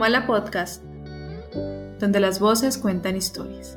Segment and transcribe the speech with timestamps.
[0.00, 0.82] Como la podcast,
[2.00, 3.76] donde las voces cuentan historias.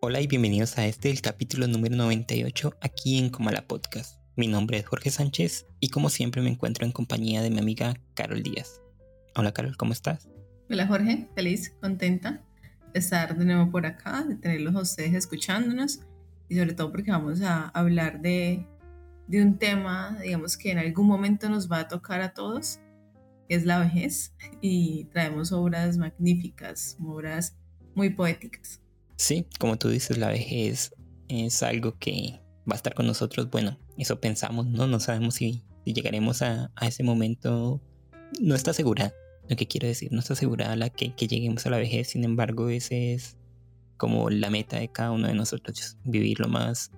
[0.00, 4.18] Hola y bienvenidos a este el capítulo número 98 aquí en Comala Podcast.
[4.36, 7.92] Mi nombre es Jorge Sánchez y como siempre me encuentro en compañía de mi amiga
[8.14, 8.80] Carol Díaz.
[9.34, 10.30] Hola Carol, ¿cómo estás?
[10.70, 12.42] Hola Jorge, feliz, contenta
[12.94, 16.00] de estar de nuevo por acá, de tenerlos a ustedes escuchándonos
[16.48, 18.66] y sobre todo porque vamos a hablar de,
[19.26, 22.80] de un tema, digamos que en algún momento nos va a tocar a todos,
[23.48, 27.56] que es la vejez y traemos obras magníficas, obras
[27.94, 28.80] muy poéticas.
[29.16, 30.94] Sí, como tú dices, la vejez
[31.28, 33.50] es algo que va a estar con nosotros.
[33.50, 34.86] Bueno, eso pensamos, ¿no?
[34.86, 37.80] No sabemos si, llegaremos a, ese momento.
[38.40, 39.14] No está segura
[39.48, 42.08] lo que quiero decir, no está asegurada la que, lleguemos a la vejez.
[42.08, 43.36] Sin embargo, ese es
[43.96, 46.90] como la meta de cada uno de nosotros, vivir lo más,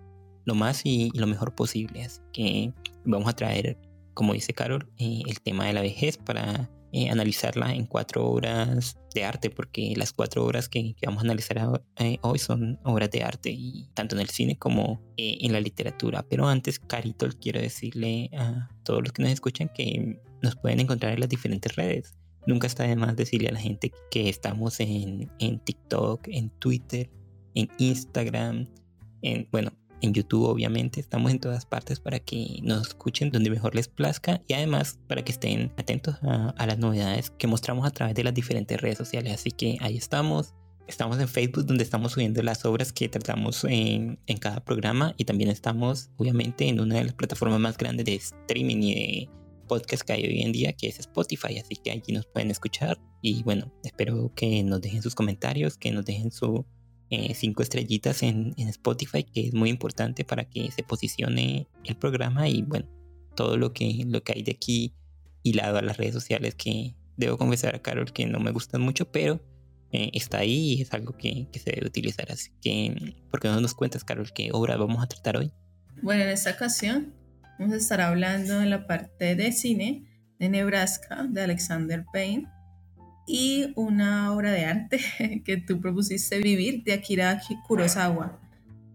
[0.45, 2.05] lo más y, lo mejor posible.
[2.05, 2.73] Así que
[3.05, 3.79] vamos a traer,
[4.15, 8.99] como dice Carol, eh, el tema de la vejez para eh, analizarla en cuatro obras
[9.15, 13.23] de arte, porque las cuatro obras que, vamos a analizar eh, hoy son obras de
[13.23, 16.25] arte, y tanto en el cine como en la literatura.
[16.29, 21.13] Pero antes, Carito, quiero decirle a todos los que nos escuchan que nos pueden encontrar
[21.13, 22.18] en las diferentes redes.
[22.47, 27.11] Nunca está de más decirle a la gente que estamos en, en TikTok, en Twitter,
[27.55, 28.69] en Instagram,
[29.23, 33.75] en, bueno, en YouTube obviamente, estamos en todas partes para que nos escuchen donde mejor
[33.75, 38.15] les plazca y además para que estén atentos a, las novedades que mostramos a través
[38.15, 39.35] de las diferentes redes sociales.
[39.35, 40.55] Así que ahí estamos.
[40.87, 45.27] Estamos en Facebook donde estamos subiendo las obras que tratamos en, en cada programa y
[45.27, 49.31] también estamos obviamente en una de las plataformas más grandes de streaming y de
[49.69, 52.99] podcast que hay hoy en día, que es Spotify, así que allí nos pueden escuchar.
[53.23, 56.67] Y bueno, espero que nos dejen sus comentarios, que nos dejen su,
[57.11, 62.49] eh, cinco estrellitas en, Spotify, que es muy importante para que se posicione el programa
[62.49, 62.87] y bueno,
[63.35, 64.95] todo lo que, lo que hay de aquí
[65.43, 69.11] hilado a las redes sociales que debo confesar a Carol que no me gustan mucho,
[69.11, 69.41] pero
[69.91, 72.31] eh, está ahí y es algo que, que, se debe utilizar.
[72.31, 75.51] Así que, ¿por qué no nos cuentas, Carol, qué obra vamos a tratar hoy?
[76.03, 77.15] Bueno, en esta ocasión
[77.59, 80.05] vamos a estar hablando en la parte de cine
[80.39, 82.49] de Nebraska de Alexander Payne
[83.27, 85.01] y una obra de arte
[85.45, 88.41] que tú propusiste vivir de Akira Kurosawa.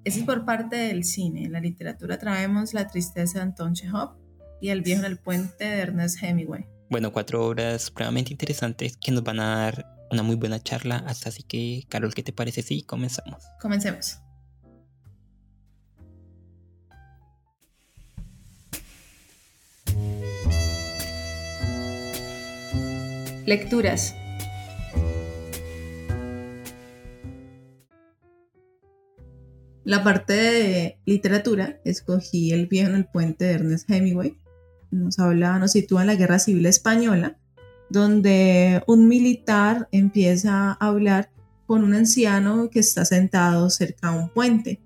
[0.03, 1.46] Ese es por parte del cine.
[1.46, 4.18] En la literatura traemos La tristeza de Anton Chekhov
[4.59, 6.66] y El viejo en el puente de Ernest Hemingway.
[6.90, 11.03] Bueno, cuatro obras supremamente interesantes que nos van a dar una muy buena charla.
[11.07, 13.44] Hasta así que, Carol, ¿qué te parece si comenzamos?
[13.62, 14.23] Comencemos.
[23.46, 24.16] Lecturas.
[29.84, 34.38] La parte de literatura, escogí El viejo en el puente de Ernest Hemingway.
[34.92, 37.38] Nos habla, nos sitúa en la Guerra Civil Española,
[37.90, 41.30] donde un militar empieza a hablar
[41.66, 44.80] con un anciano que está sentado cerca a un puente.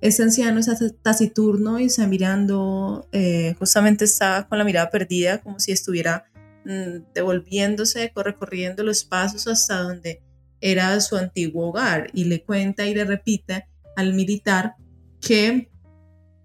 [0.00, 5.60] Ese anciano está taciturno y está mirando, eh, justamente está con la mirada perdida, como
[5.60, 6.29] si estuviera
[6.64, 10.22] devolviéndose, recorriendo los pasos hasta donde
[10.60, 13.66] era su antiguo hogar y le cuenta y le repite
[13.96, 14.74] al militar
[15.20, 15.70] que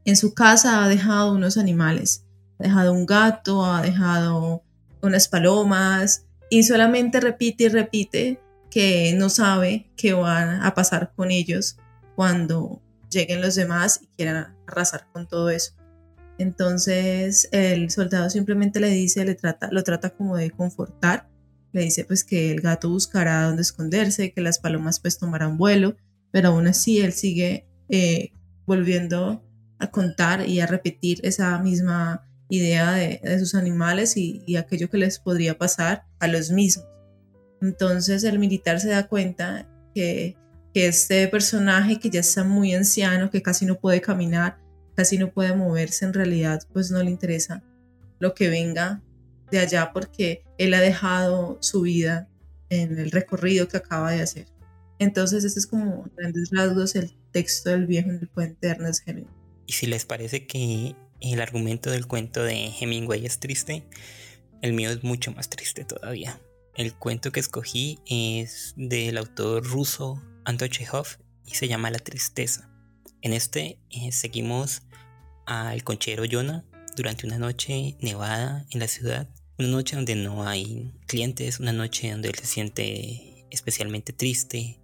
[0.06, 2.26] en su casa ha dejado unos animales,
[2.60, 4.64] ha dejado un gato, ha dejado
[5.02, 11.32] unas palomas y solamente repite y repite que no sabe qué van a pasar con
[11.32, 11.78] ellos
[12.16, 15.74] cuando lleguen los demás y quieran arrasar con todo eso.
[16.38, 21.30] Entonces el soldado simplemente le dice, le trata, lo trata como de confortar,
[21.72, 25.96] le dice pues que el gato buscará dónde esconderse, que las palomas pues tomarán vuelo
[26.36, 28.34] pero aún así él sigue eh,
[28.66, 29.42] volviendo
[29.80, 35.18] a contar y a repetir esa misma idea de, sus animales y, aquello que les
[35.18, 36.86] podría pasar a los mismos.
[37.62, 40.36] Entonces el militar se da cuenta que
[40.74, 44.58] este personaje que ya está muy anciano, que casi no puede caminar,
[44.96, 47.64] casi no puede moverse, en realidad pues no le interesa
[48.20, 49.02] lo que venga
[49.52, 52.30] de allá porque él ha dejado su vida
[52.70, 54.48] en el recorrido que acaba de hacer.
[54.98, 59.08] Entonces, este es como grandes rasgos el texto del viejo en el puente de Ernest
[59.08, 59.36] Hemingway.
[59.68, 63.84] Y si les parece que el argumento del cuento de Hemingway es triste,
[64.62, 66.40] el mío es mucho más triste todavía.
[66.76, 71.08] El cuento que escogí es del autor ruso Anton Chekhov
[71.46, 72.70] y se llama La tristeza.
[73.26, 74.84] En este eh, seguimos
[75.48, 76.64] al conchero Jonah
[76.96, 79.28] durante una noche nevada en la ciudad,
[79.58, 84.80] una noche donde no hay clientes, una noche donde él se siente especialmente triste,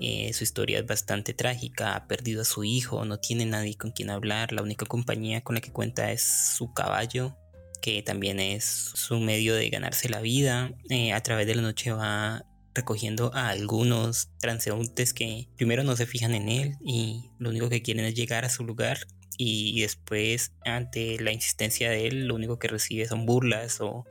[0.00, 3.92] Eh, su historia es bastante trágica, ha perdido a su hijo, no tiene nadie con
[3.92, 6.22] quien hablar, la única compañía con la que cuenta es
[6.56, 7.36] su caballo,
[7.80, 8.64] que también es
[8.94, 10.72] su medio de ganarse la vida.
[10.88, 12.44] Eh, a través de la noche va
[12.78, 17.82] recogiendo a algunos transeúntes que primero no se fijan en él y lo único que
[17.82, 18.98] quieren es llegar a su lugar
[19.38, 24.04] y después ante la insistencia de él lo único que recibe son burlas o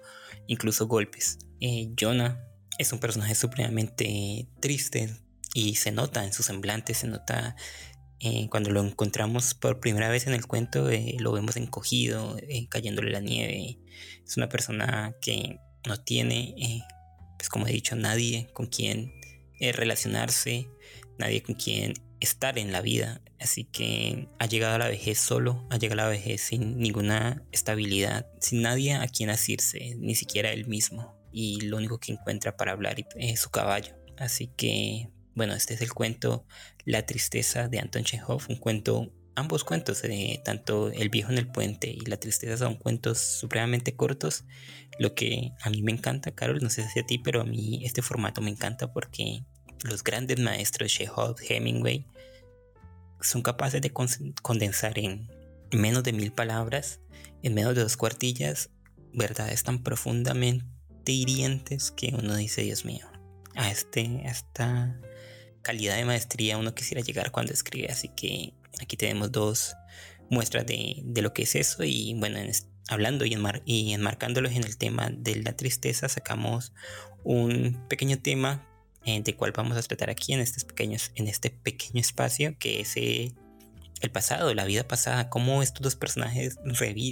[0.48, 1.38] incluso golpes.
[1.60, 2.42] Eh, Jonah
[2.80, 5.10] es un personaje supremamente triste
[5.54, 7.56] y se nota en su semblante, se nota
[8.19, 12.38] eh, cuando lo encontramos por primera vez en el cuento, eh, lo vemos encogido,
[12.69, 13.80] cayéndole la nieve.
[14.25, 16.84] Es una persona que no tiene
[17.38, 19.13] pues como he dicho, nadie con quien
[19.60, 20.68] eh, relacionarse,
[21.18, 23.22] nadie con quien estar en la vida.
[23.39, 27.44] Así que ha llegado a la vejez solo, ha llegado a la vejez sin ninguna
[27.51, 31.16] estabilidad, sin nadie a quien asirse, ni siquiera él mismo.
[31.31, 33.95] Y lo único que encuentra para hablar es su caballo.
[34.18, 36.45] Así que, bueno, este es el cuento
[36.86, 41.48] La tristeza de Anton Chekhov, un cuento ambos cuentos, de tanto El viejo en el
[41.48, 44.45] puente y La tristeza, son cuentos supremamente cortos.
[44.99, 47.81] Lo que a mí me encanta, Carol, no sé si a ti, pero a mí
[47.85, 49.44] este formato me encanta porque
[49.83, 52.05] los grandes maestros, Chekhov, Hemingway,
[53.21, 55.29] son capaces de condensar en
[55.71, 56.99] menos de mil palabras,
[57.44, 58.69] en menos de dos cuartillas,
[59.13, 60.65] verdades tan profundamente
[61.11, 63.07] hirientes que uno dice, Dios mío,
[63.55, 64.99] a, este, a esta
[65.61, 67.88] calidad de maestría uno quisiera llegar cuando escribe.
[67.89, 69.75] Así que Aquí tenemos dos
[70.29, 72.39] muestras de, lo que es eso y bueno,
[72.88, 76.74] hablando y, y enmarcándolos en el tema de la tristeza, sacamos
[77.24, 78.63] un pequeño tema
[79.07, 82.81] eh, de cual vamos a tratar aquí en, estos pequeños, en este pequeño espacio que
[82.81, 83.34] es eh,
[84.01, 86.57] el pasado, la vida pasada, cómo estos dos personajes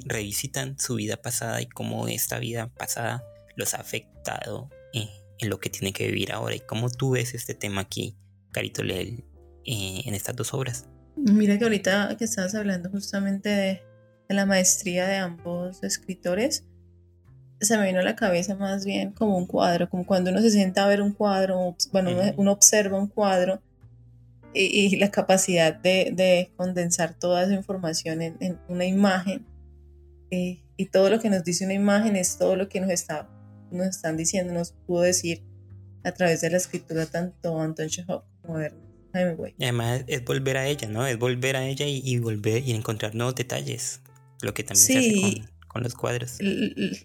[0.06, 3.24] revisitan su vida pasada y cómo esta vida pasada
[3.56, 7.34] los ha afectado eh, en lo que tienen que vivir ahora y cómo tú ves
[7.34, 8.18] este tema aquí,
[8.52, 9.24] Carito Lel,
[9.64, 10.86] en estas dos obras.
[11.16, 13.82] Mira que ahorita que estabas hablando justamente de,
[14.30, 16.64] la maestría de ambos escritores,
[17.62, 20.52] se me vino a la cabeza más bien como un cuadro, como cuando uno se
[20.52, 23.62] sienta a ver un cuadro, bueno, uno, observa un cuadro
[24.54, 29.46] y, la capacidad de, condensar toda esa información en, una imagen.
[30.32, 33.30] Eh, y todo lo que nos dice una imagen es todo lo que nos, está,
[33.72, 35.44] nos están diciendo, nos pudo decir
[36.04, 38.86] a través de la escritura tanto Anton Chekhov como Werner
[39.60, 41.06] además es volver a ella, ¿no?
[41.06, 44.02] Es volver a ella y, volver y encontrar nuevos detalles.
[44.42, 46.38] Lo que también se hace con, los cuadros.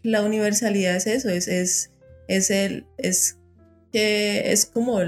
[0.02, 1.90] La universalidad es eso, es, es,
[2.28, 3.38] es el, es
[3.92, 4.98] que es como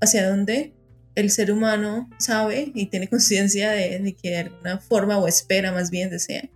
[0.00, 0.74] hacia dónde
[1.14, 5.90] el ser humano sabe y tiene conciencia de, que de alguna forma o espera más
[5.90, 6.48] bien desea.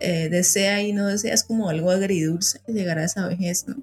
[0.00, 3.82] Eh, desea y no desea es como algo agridulce llegar a esa vejez, ¿no?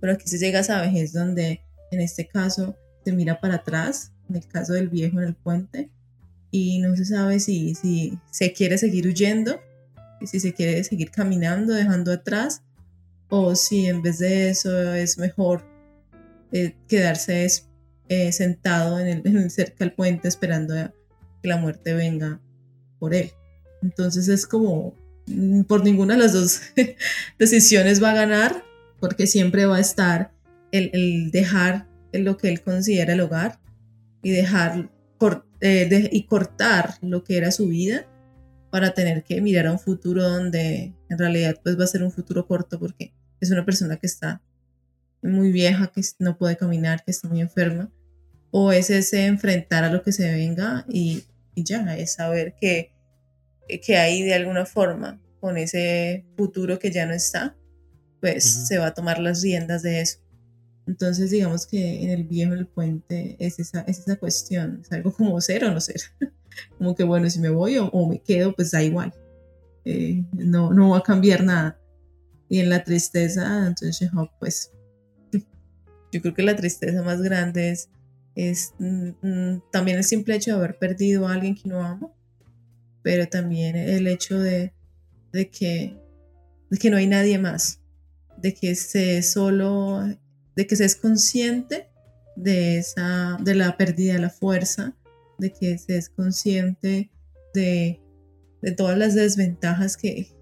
[0.00, 1.60] Pero aquí se llega a esa vejez donde
[1.90, 5.90] en este caso se mira para atrás en el caso del viejo en el puente,
[6.50, 9.60] y no se sabe si, si se quiere seguir huyendo,
[10.24, 12.62] si se quiere seguir caminando, dejando atrás,
[13.28, 15.64] o si en vez de eso es mejor
[16.52, 17.46] eh, quedarse
[18.08, 20.74] eh, sentado en cerca del puente esperando
[21.42, 22.40] que la muerte venga
[22.98, 23.32] por él.
[23.82, 24.94] Entonces es como,
[25.26, 26.60] mm, por ninguna de las dos
[27.38, 28.64] decisiones va a ganar,
[29.00, 30.32] porque siempre va a estar
[30.72, 33.58] el, el dejar lo que él considera el hogar
[34.22, 34.90] y dejar
[35.60, 38.06] eh, y cortar lo que era su vida
[38.76, 42.12] para tener que mirar a un futuro donde en realidad pues va a ser un
[42.12, 44.42] futuro corto porque es una persona que está
[45.22, 47.90] muy vieja, que no puede caminar, que está muy enferma,
[48.50, 52.92] o es ese enfrentar a lo que se venga y, ya, es saber que,
[53.82, 57.56] que hay de alguna forma con ese futuro que ya no está,
[58.20, 60.18] pues se va a tomar las riendas de eso.
[60.86, 65.14] Entonces, digamos que en el viejo el puente es esa, es esa cuestión, es algo
[65.14, 66.02] como ser o no ser.
[66.78, 69.12] como que, bueno, si me voy o, me quedo, pues da igual.
[69.84, 71.78] Eh, no, no va a cambiar nada.
[72.48, 74.72] Y en la tristeza, entonces, pues,
[76.12, 77.90] yo creo que la tristeza más grande es,
[78.34, 82.16] es mm, mm, también el simple hecho de haber perdido a alguien que no amo,
[83.02, 84.72] pero también el hecho de,
[85.32, 85.96] de, que,
[86.70, 87.80] de que no hay nadie más,
[88.36, 90.04] de que se solo
[90.56, 91.88] de que se es consciente
[92.34, 94.96] de, esa, de la pérdida de la fuerza,
[95.38, 97.10] de que se es consciente
[97.54, 98.02] de,
[98.76, 100.34] todas las desventajas que,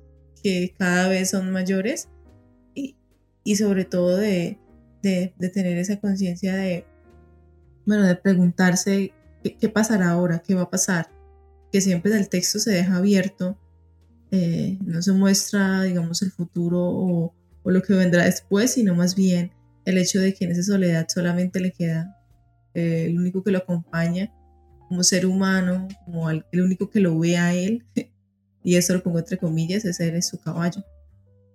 [0.79, 2.09] cada vez son mayores
[2.75, 4.59] y, sobre todo de,
[5.03, 6.87] tener esa conciencia de,
[7.87, 11.11] bueno, de preguntarse qué, pasará ahora, qué va a pasar,
[11.73, 13.59] que siempre en el texto se deja abierto,
[14.31, 19.15] eh, no se muestra, digamos, el futuro o, o, lo que vendrá después, sino más
[19.15, 19.53] bien
[19.85, 22.19] el hecho de que en esa soledad solamente le queda
[22.75, 24.33] eh, el único que lo acompaña
[24.95, 27.85] como ser humano, como el, único que lo ve a él,
[28.63, 30.85] y eso lo pongo entre comillas, ese es su caballo.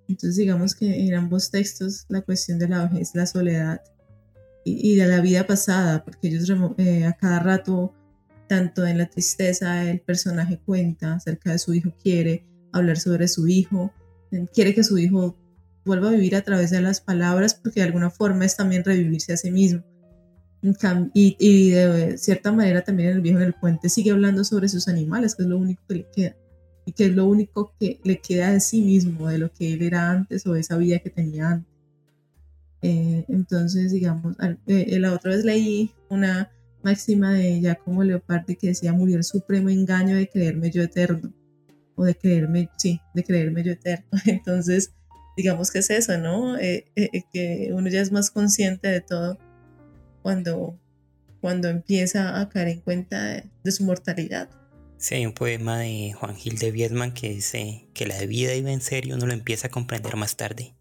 [0.09, 3.81] Entonces digamos que en ambos textos la cuestión de la vejez, la soledad
[4.65, 7.93] y, de la vida pasada, porque ellos eh, a cada rato,
[8.49, 13.47] tanto en la tristeza, el personaje cuenta acerca de su hijo, quiere hablar sobre su
[13.47, 13.93] hijo,
[14.53, 15.37] quiere que su hijo
[15.85, 19.31] vuelva a vivir a través de las palabras, porque de alguna forma es también revivirse
[19.31, 19.81] a sí mismo.
[20.61, 25.35] Y, de cierta manera también el viejo en el puente sigue hablando sobre sus animales,
[25.35, 26.35] que es lo único que le queda.
[26.85, 29.83] Y que es lo único que le queda de sí mismo, de lo que él
[29.83, 31.73] era antes o de esa vida que tenía antes.
[32.81, 34.35] Eh, entonces, digamos,
[34.67, 36.49] eh, la otra vez leí una
[36.81, 41.31] máxima de Giacomo Leopardi que decía, murió el supremo engaño de creerme yo eterno.
[41.95, 44.07] O de creerme, sí, de creerme yo eterno.
[44.25, 44.91] Entonces,
[45.37, 46.57] digamos que es eso, ¿no?
[46.57, 46.85] Eh,
[47.31, 49.37] que uno ya es más consciente de todo
[50.29, 50.79] cuando,
[51.41, 54.47] cuando empieza a caer en cuenta de, su mortalidad.
[54.99, 58.71] Sí, hay un poema de Juan Gil de Viedman que dice que la vida iba
[58.71, 60.75] en serio uno lo empieza a comprender más tarde.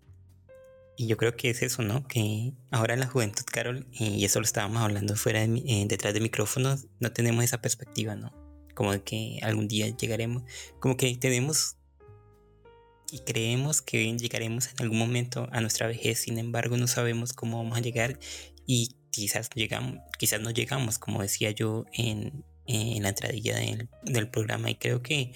[0.99, 2.07] Y yo creo que es eso, ¿no?
[2.07, 6.13] Que ahora en la juventud, Carol, y eso lo estábamos hablando fuera de, eh, detrás
[6.13, 8.35] de micrófonos, no tenemos esa perspectiva, ¿no?
[8.75, 10.43] Como de que algún día llegaremos,
[10.79, 11.77] como que tenemos
[13.11, 17.57] y creemos que llegaremos en algún momento a nuestra vejez, sin embargo no sabemos cómo
[17.57, 18.19] vamos a llegar
[18.67, 23.57] y quizás, llegamos, quizás no llegamos, como decía yo en, la entradilla
[24.03, 25.33] del, programa, y creo que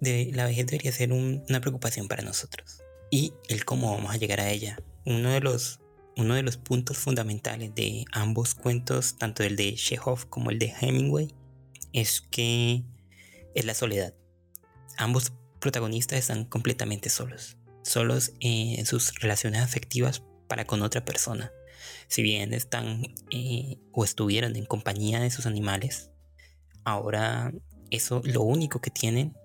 [0.00, 2.80] la vejez debería ser una preocupación para nosotros
[3.10, 4.78] y el cómo vamos a llegar a ella.
[5.04, 5.80] Uno de los,
[6.16, 10.72] uno de los puntos fundamentales de ambos cuentos, tanto el de Chekhov como el de
[10.80, 11.34] Hemingway,
[11.92, 12.82] es que
[13.54, 14.14] es la soledad.
[14.96, 21.52] Ambos protagonistas están completamente solos, solos en sus relaciones afectivas para con otra persona
[22.08, 26.10] si bien están eh, o estuvieron en compañía de sus animales,
[26.84, 27.52] ahora
[27.90, 29.36] eso lo único que tienen,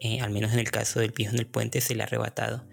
[0.00, 2.66] eh, al menos en el caso del viejo en el puente, se le ha arrebatado.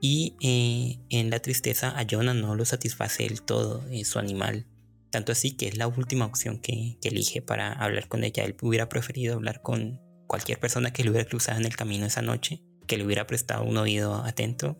[0.00, 4.66] Y eh, en la tristeza a Jonah no lo satisface del todo su animal.
[5.10, 8.44] Tanto así que es la última opción que, que, elige para hablar con ella.
[8.44, 12.22] Él hubiera preferido hablar con cualquier persona que le hubiera cruzado en el camino esa
[12.22, 14.76] noche, que le hubiera prestado un oído atento,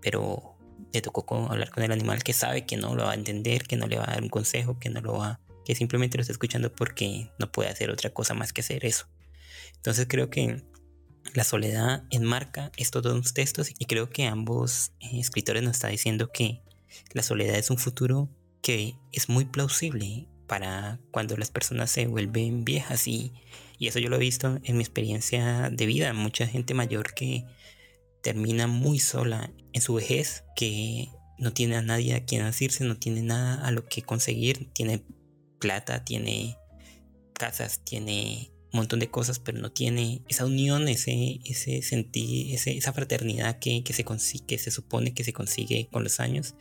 [0.00, 0.51] pero
[0.92, 3.76] le tocó hablar con el animal que sabe que no lo va a entender, que
[3.76, 6.32] no le va a dar un consejo, que no lo va, que simplemente lo está
[6.32, 9.06] escuchando porque no puede hacer otra cosa más que hacer eso.
[9.76, 10.62] Entonces creo que
[11.34, 16.30] la soledad enmarca estos dos textos y creo que ambos eh, escritores nos están diciendo
[16.32, 16.62] que
[17.12, 18.28] la soledad es un futuro
[18.60, 23.32] que es muy plausible para cuando las personas se vuelven viejas y,
[23.78, 27.46] y eso yo lo he visto en mi experiencia de vida, mucha gente mayor que
[28.22, 32.96] termina muy sola en su vejez, que no tiene a nadie a quien asirse, no
[32.96, 35.04] tiene nada a lo que conseguir, tiene
[35.58, 36.56] plata, tiene
[37.34, 42.92] casas, tiene un montón de cosas, pero no tiene esa unión, ese, ese sentir, esa
[42.92, 46.54] fraternidad que, se consigue, que se supone que se consigue con los años.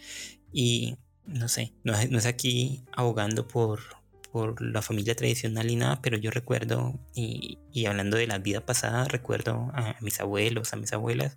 [0.51, 4.00] Y no sé, no, no es aquí abogando por,
[4.31, 9.05] por la familia tradicional y nada, pero yo recuerdo, y, hablando de la vida pasada,
[9.05, 11.35] recuerdo a, mis abuelos, a mis abuelas,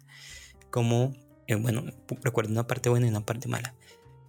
[0.70, 1.12] como,
[1.48, 1.84] eh, bueno,
[2.22, 3.74] recuerdo una parte buena y una parte mala,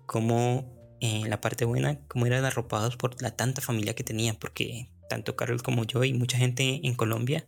[0.07, 0.65] como
[0.99, 5.35] eh, la parte buena, como eran arropados por la tanta familia que tenían, porque tanto
[5.35, 7.47] Carlos como yo y mucha gente en Colombia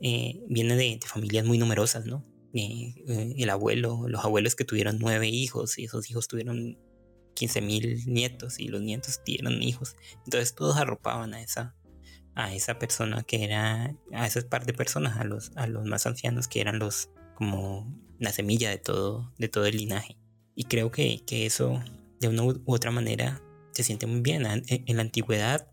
[0.00, 2.24] eh, viene de, familias muy numerosas, ¿no?
[2.54, 6.78] el abuelo, los abuelos que tuvieron nueve hijos y esos hijos tuvieron
[7.38, 9.94] 15 mil nietos y los nietos dieron hijos.
[10.24, 11.76] Entonces todos arropaban a esa,
[12.34, 16.04] a esa persona que era, a esas par de personas, a los, a los más
[16.06, 20.18] ancianos que eran los, como la semilla de todo, de todo el linaje.
[20.56, 21.80] Y creo que, que eso
[22.18, 23.40] de una u otra manera
[23.70, 24.44] se siente muy bien.
[24.44, 25.68] En, la antigüedad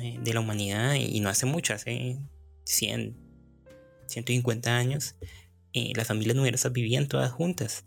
[0.00, 2.18] eh, de la humanidad, y no hace mucho, hace
[2.64, 3.14] 100,
[4.06, 5.16] 150 años,
[5.74, 7.84] eh, las familias numerosas vivían todas juntas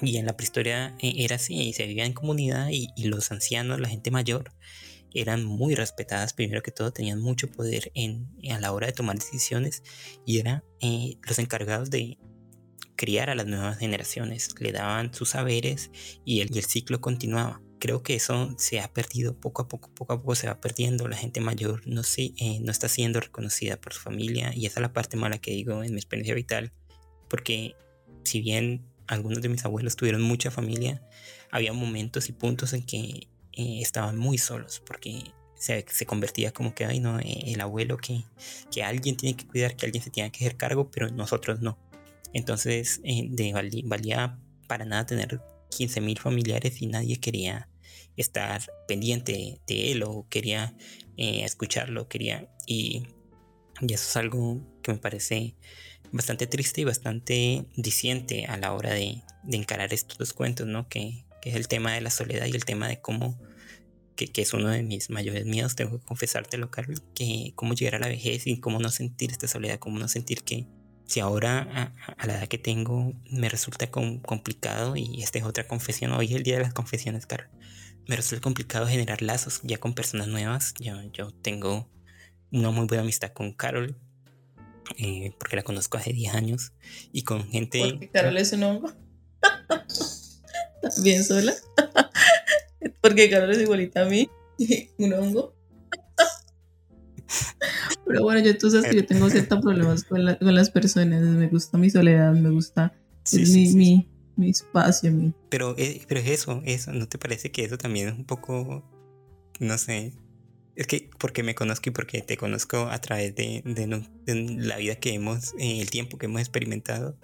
[0.00, 3.88] y en la prehistoria eh, era así, se vivía en comunidad y, los ancianos, la
[3.88, 4.52] gente mayor,
[5.14, 6.32] eran muy respetadas.
[6.32, 9.82] Primero que todo, tenían mucho poder en, a la hora de tomar decisiones
[10.24, 12.18] y eran eh, los encargados de
[12.96, 14.54] criar a las nuevas generaciones.
[14.58, 15.90] Le daban sus saberes
[16.24, 17.60] y el, el ciclo continuaba.
[17.78, 21.08] Creo que eso se ha perdido poco a poco, poco a poco se va perdiendo.
[21.08, 24.78] La gente mayor no, se, eh, no está siendo reconocida por su familia y esa
[24.78, 26.72] es la parte mala que digo en mi experiencia vital.
[27.28, 27.74] Porque
[28.24, 31.02] si bien algunos de mis abuelos tuvieron mucha familia,
[31.50, 35.22] había momentos y puntos en que eh, estaban muy solos porque
[35.54, 38.24] se, convertía como que, ay, no, eh, el abuelo que,
[38.70, 41.78] que alguien tiene que cuidar, que alguien se tiene que hacer cargo, pero nosotros no.
[42.32, 43.52] Entonces, eh, de,
[43.84, 45.40] valía para nada tener
[45.70, 47.68] 15.000 familiares y nadie quería
[48.16, 50.74] estar pendiente de él o quería
[51.16, 52.48] escucharlo, quería...
[52.66, 53.02] Y
[53.82, 55.54] eso es algo que me parece
[56.12, 60.88] bastante triste y bastante diciente a la hora de, de encarar estos dos cuentos, ¿no?
[60.88, 63.40] Que, que, es el tema de la soledad y el tema de cómo,
[64.14, 67.96] que, que, es uno de mis mayores miedos, tengo que confesártelo, Carlos, que cómo llegar
[67.96, 70.66] a la vejez y cómo no sentir esta soledad, cómo no sentir que
[71.06, 76.12] si ahora a, la edad que tengo me resulta complicado, y esta es otra confesión,
[76.12, 77.50] hoy es el día de las confesiones, Carlos,
[78.06, 81.88] me resulta complicado generar lazos ya con personas nuevas, yo, yo tengo
[82.50, 83.98] una muy buena amistad con Carol,
[84.98, 86.72] eh, porque la conozco hace 10 años,
[87.12, 87.80] y con gente...
[87.80, 88.92] Porque Carol es un hongo.
[91.02, 91.54] Bien sola.
[93.00, 94.28] porque Carol es igualita a mí,
[94.98, 95.54] un hongo.
[98.06, 101.48] Pero bueno, yo tú sabes que yo tengo ciertos problemas con, con, las personas, me
[101.48, 102.92] gusta mi soledad, me gusta
[103.32, 105.12] mi, mi, mi, espacio.
[105.12, 105.32] Mi...
[105.48, 108.84] Pero, eh, pero es eso, eso, ¿no te parece que eso también es un poco,
[109.60, 110.12] no sé,
[110.76, 113.62] es que porque me conozco y porque te conozco a través de,
[114.26, 117.18] la vida que hemos, eh, el tiempo que hemos experimentado,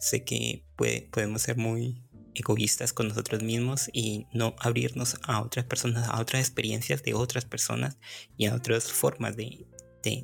[0.00, 0.64] sé que
[1.10, 2.02] podemos ser muy
[2.34, 7.44] egoístas con nosotros mismos y no abrirnos a otras personas, a otras experiencias de otras
[7.44, 7.98] personas
[8.36, 9.66] y a otras formas de,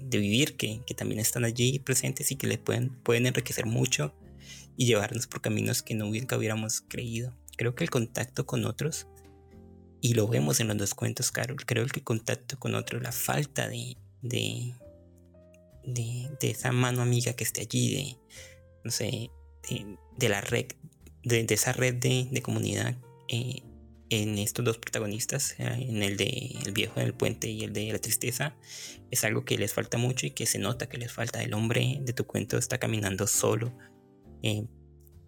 [0.08, 4.14] vivir que, que, también están allí presentes y que les pueden, pueden enriquecer mucho
[4.76, 7.34] y llevarnos por caminos que nunca hubiéramos creído.
[7.56, 9.06] Creo que el contacto con otros
[10.04, 11.56] y lo vemos en los dos cuentos, Carol.
[11.64, 14.74] Creo que el contacto con otro, la falta de, de,
[15.82, 18.16] de, esa mano amiga que esté allí, de,
[18.84, 19.30] no sé,
[20.18, 20.66] de, la red,
[21.22, 23.62] de, esa red de, comunidad eh,
[24.10, 27.90] en estos dos protagonistas, eh, en el de El viejo del puente y el de
[27.90, 28.54] la tristeza,
[29.10, 31.42] es algo que les falta mucho y que se nota que les falta.
[31.42, 33.72] El hombre de tu cuento está caminando solo,
[34.42, 34.66] eh,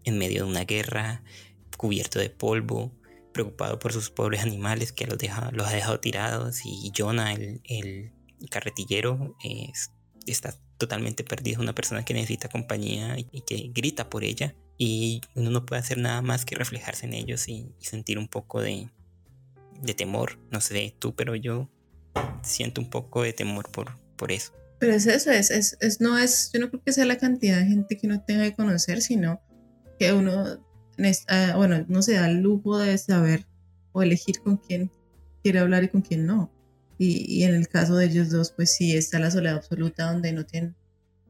[0.05, 1.25] en medio de una guerra,
[1.79, 2.93] cubierto de polvo,
[3.37, 7.61] preocupado por sus pobres animales que los, deja, los ha dejado tirados y Jonah, el,
[7.65, 8.13] el
[8.51, 9.37] carretillero,
[10.27, 15.51] está totalmente perdido, una persona que necesita compañía y que grita por ella y uno
[15.51, 18.89] no puede hacer nada más que reflejarse en ellos y, sentir un poco de,
[19.83, 21.71] de, temor, no sé tú, pero yo
[22.43, 24.53] siento un poco de temor por, por eso.
[24.79, 27.59] Pero es eso, es, es, es, no es, yo no creo que sea la cantidad
[27.59, 29.41] de gente que uno tenga que conocer, sino
[29.99, 30.66] que uno
[31.57, 33.47] bueno, no se da el lujo de saber
[33.93, 34.91] o elegir con quién
[35.43, 36.53] quiere hablar y con quién no.
[36.99, 40.47] Y, en el caso de ellos dos, pues sí, está la soledad absoluta donde no
[40.47, 40.75] tienen,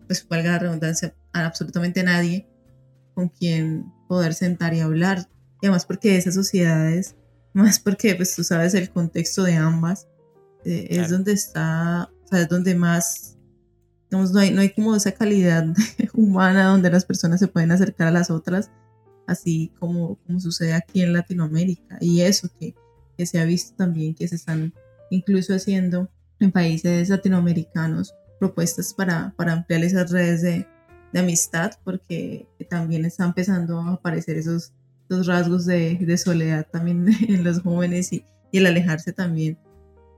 [0.06, 2.48] pues valga la redundancia, absolutamente nadie
[3.14, 5.28] con quien poder sentar y hablar.
[5.60, 7.16] Y además porque esas sociedades,
[7.52, 10.06] más porque pues tú sabes el contexto de ambas,
[10.64, 13.36] eh, es donde está, o sea, es donde más,
[14.08, 15.66] digamos, no hay, no hay como esa calidad
[16.14, 18.70] humana donde las personas se pueden acercar a las otras
[19.26, 21.98] así como, como sucede aquí en Latinoamérica.
[22.00, 22.74] Y eso que,
[23.16, 24.72] que se ha visto también que se están
[25.10, 26.10] incluso haciendo
[26.40, 30.66] en países latinoamericanos propuestas para, para ampliar esas redes de,
[31.12, 34.72] de amistad, porque también están empezando a aparecer esos,
[35.08, 39.58] esos rasgos de, de, soledad también en los jóvenes y, y, el alejarse también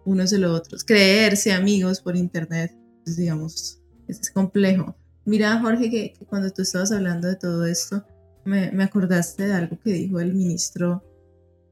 [0.05, 4.97] unos de los otros, creerse amigos por internet, pues digamos, es complejo.
[5.25, 8.05] Mira, Jorge, que, que cuando tú estabas hablando de todo esto,
[8.49, 11.05] me, acordaste de algo que dijo el ministro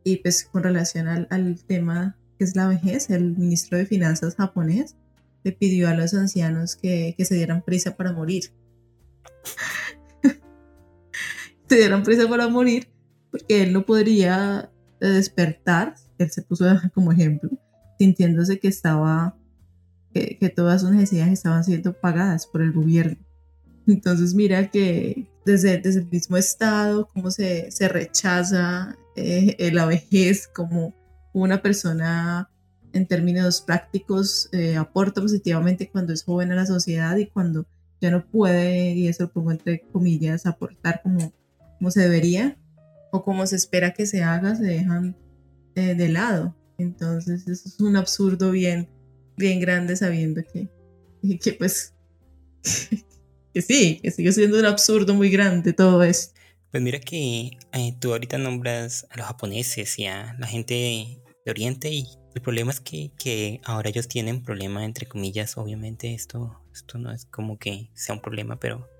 [0.04, 4.94] y pues con relación al, tema que es la vejez, el ministro de Finanzas japonés
[5.42, 8.52] le pidió a los ancianos que, se dieran prisa para morir.
[11.68, 12.88] se dieran prisa para morir
[13.30, 17.50] porque él no podría despertar, él se puso como ejemplo,
[17.98, 19.36] sintiéndose que estaba,
[20.12, 23.16] que, que todas sus necesidades estaban siendo pagadas por el gobierno.
[23.86, 30.48] Entonces mira que desde, desde el mismo estado, cómo se, se rechaza eh, la vejez,
[30.48, 30.92] como
[31.32, 32.50] una persona
[32.92, 37.66] en términos prácticos eh, aporta positivamente cuando es joven a la sociedad y cuando
[38.00, 41.32] ya no puede, y eso lo pongo entre comillas, aportar como,
[41.78, 42.58] como se debería
[43.12, 45.16] o como se espera que se haga, se dejan
[45.76, 46.56] eh, de lado.
[46.76, 48.88] Entonces eso es un absurdo bien,
[49.36, 50.68] bien grande sabiendo que,
[51.38, 51.94] que pues
[53.56, 56.38] que sí, que sigue siendo un absurdo muy grande todo esto.
[56.70, 61.50] Pues mira que eh, tú ahorita nombras a los japoneses y a la gente de
[61.50, 66.60] Oriente y el problema es que, que ahora ellos tienen problema, entre comillas, obviamente esto,
[66.70, 68.90] esto no es como que sea un problema, pero,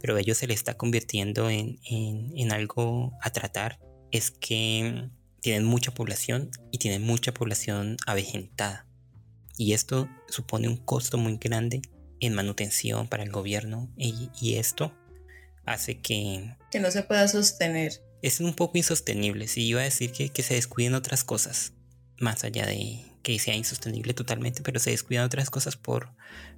[0.00, 3.78] pero a ellos se les está convirtiendo en, en, en algo a tratar.
[4.12, 5.10] Es que
[5.42, 8.86] tienen mucha población y tienen mucha población avejentada.
[9.58, 11.82] Y esto supone un costo muy grande
[12.26, 14.92] en manutención para el gobierno y, esto
[15.64, 16.56] hace que...
[16.70, 18.02] Que no se pueda sostener.
[18.22, 21.72] Es un poco insostenible, si iba a decir que, que se descuiden otras cosas,
[22.18, 26.12] más allá de que sea insostenible totalmente, pero se descuidan otras cosas por,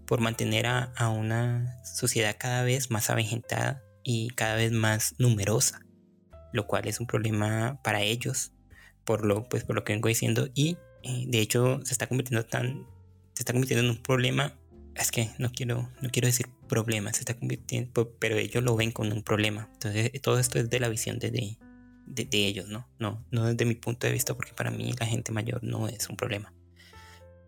[0.06, 5.80] por mantener a, a una sociedad cada vez más avejentada y cada vez más numerosa,
[6.52, 8.52] lo cual es un problema para ellos,
[9.04, 12.44] por lo, pues, por lo que vengo diciendo, y eh, de hecho se está convirtiendo
[12.44, 12.86] tan,
[13.34, 14.57] se está convirtiendo en un problema,
[14.98, 18.92] es que no quiero, no quiero decir problema, se está convirtiendo, pero ellos lo ven
[18.92, 22.88] como un problema, entonces todo esto es de la visión de, de, de, ellos, ¿no?
[22.98, 26.08] No, no desde mi punto de vista, porque para mí la gente mayor no es
[26.08, 26.52] un problema.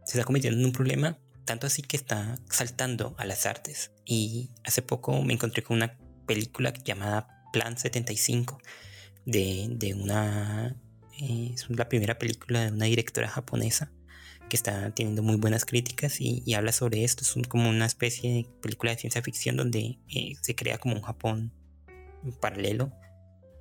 [0.04, 3.92] Se está convirtiendo en un problema, tanto así que está saltando a las artes.
[4.04, 8.58] Y hace poco me encontré con una película llamada Plan 75,
[9.26, 10.76] de, de una...
[11.20, 13.92] Eh, es la primera película de una directora japonesa
[14.50, 17.24] que está teniendo muy buenas críticas y, habla sobre esto.
[17.24, 21.02] Es como una especie de película de ciencia ficción donde eh, se crea como un
[21.02, 21.54] Japón
[22.40, 22.92] paralelo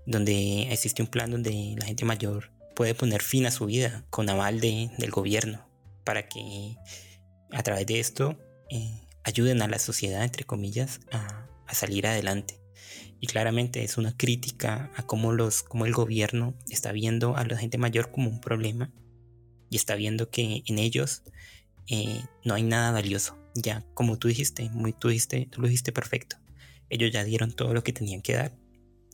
[0.05, 4.29] donde existe un plan donde la gente mayor puede poner fin a su vida con
[4.29, 5.69] aval de, del gobierno
[6.03, 6.75] para que
[7.51, 8.37] a través de esto
[8.69, 12.59] eh, ayuden a la sociedad, entre comillas, a, salir adelante.
[13.19, 17.57] Y claramente es una crítica a cómo, los, cómo el gobierno está viendo a la
[17.57, 18.91] gente mayor como un problema
[19.69, 21.23] y está viendo que en ellos
[21.87, 23.37] eh, no hay nada valioso.
[23.55, 26.37] Ya, como tú dijiste, muy tú dijiste, tú lo dijiste perfecto.
[26.89, 28.57] Ellos ya dieron todo lo que tenían que dar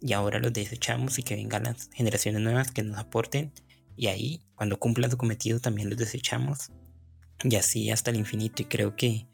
[0.01, 3.51] y ahora los desechamos y que vengan las generaciones nuevas que nos aporten
[3.95, 6.71] y ahí cuando cumplan su cometido también los desechamos
[7.43, 9.27] y así hasta el infinito y creo que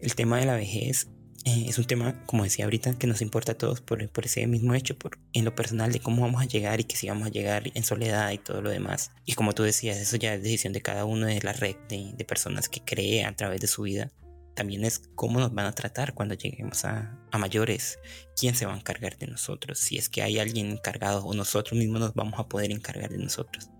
[0.00, 1.08] el tema de la vejez
[1.44, 4.46] eh, es un tema, como decía ahorita, que nos importa a todos por, por, ese
[4.46, 7.26] mismo hecho, por en lo personal de cómo vamos a llegar y que si vamos
[7.26, 9.10] a llegar en soledad y todo lo demás.
[9.24, 12.12] Y como tú decías, eso ya es decisión de cada uno de la red de,
[12.16, 14.10] de personas que cree a través de su vida
[14.54, 17.98] también es cómo nos van a tratar cuando lleguemos a, mayores,
[18.38, 21.78] quién se va a encargar de nosotros, si es que hay alguien encargado o nosotros
[21.78, 23.70] mismos nos vamos a poder encargar de nosotros.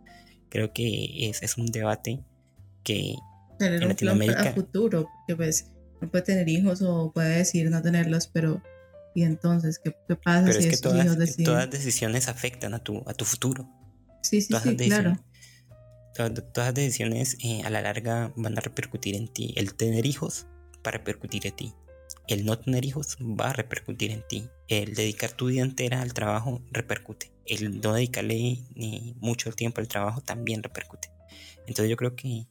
[0.49, 2.25] Creo que es, es un debate
[2.83, 3.15] que
[3.59, 4.51] tener en Latinoamérica...
[4.51, 5.72] a futuro, porque pues
[6.03, 8.63] no puede tener hijos o puede decir no tenerlos, pero
[9.15, 11.45] ¿y entonces qué, pasa pero si es que todas, hijos deciden?
[11.45, 13.69] todas decisiones afectan a tu, a tu futuro.
[14.23, 15.17] Sí, sí, sí, claro.
[16.15, 19.55] Todas, las decisiones eh, a la larga van a repercutir en ti.
[19.57, 20.47] El tener hijos
[20.87, 21.75] va a repercutir en ti.
[22.29, 24.49] El no tener hijos va a repercutir en ti.
[24.69, 27.33] El dedicar tu vida entera al trabajo repercute.
[27.47, 31.09] El no dedicarle ni mucho tiempo al trabajo también repercute.
[31.67, 32.47] Entonces yo creo que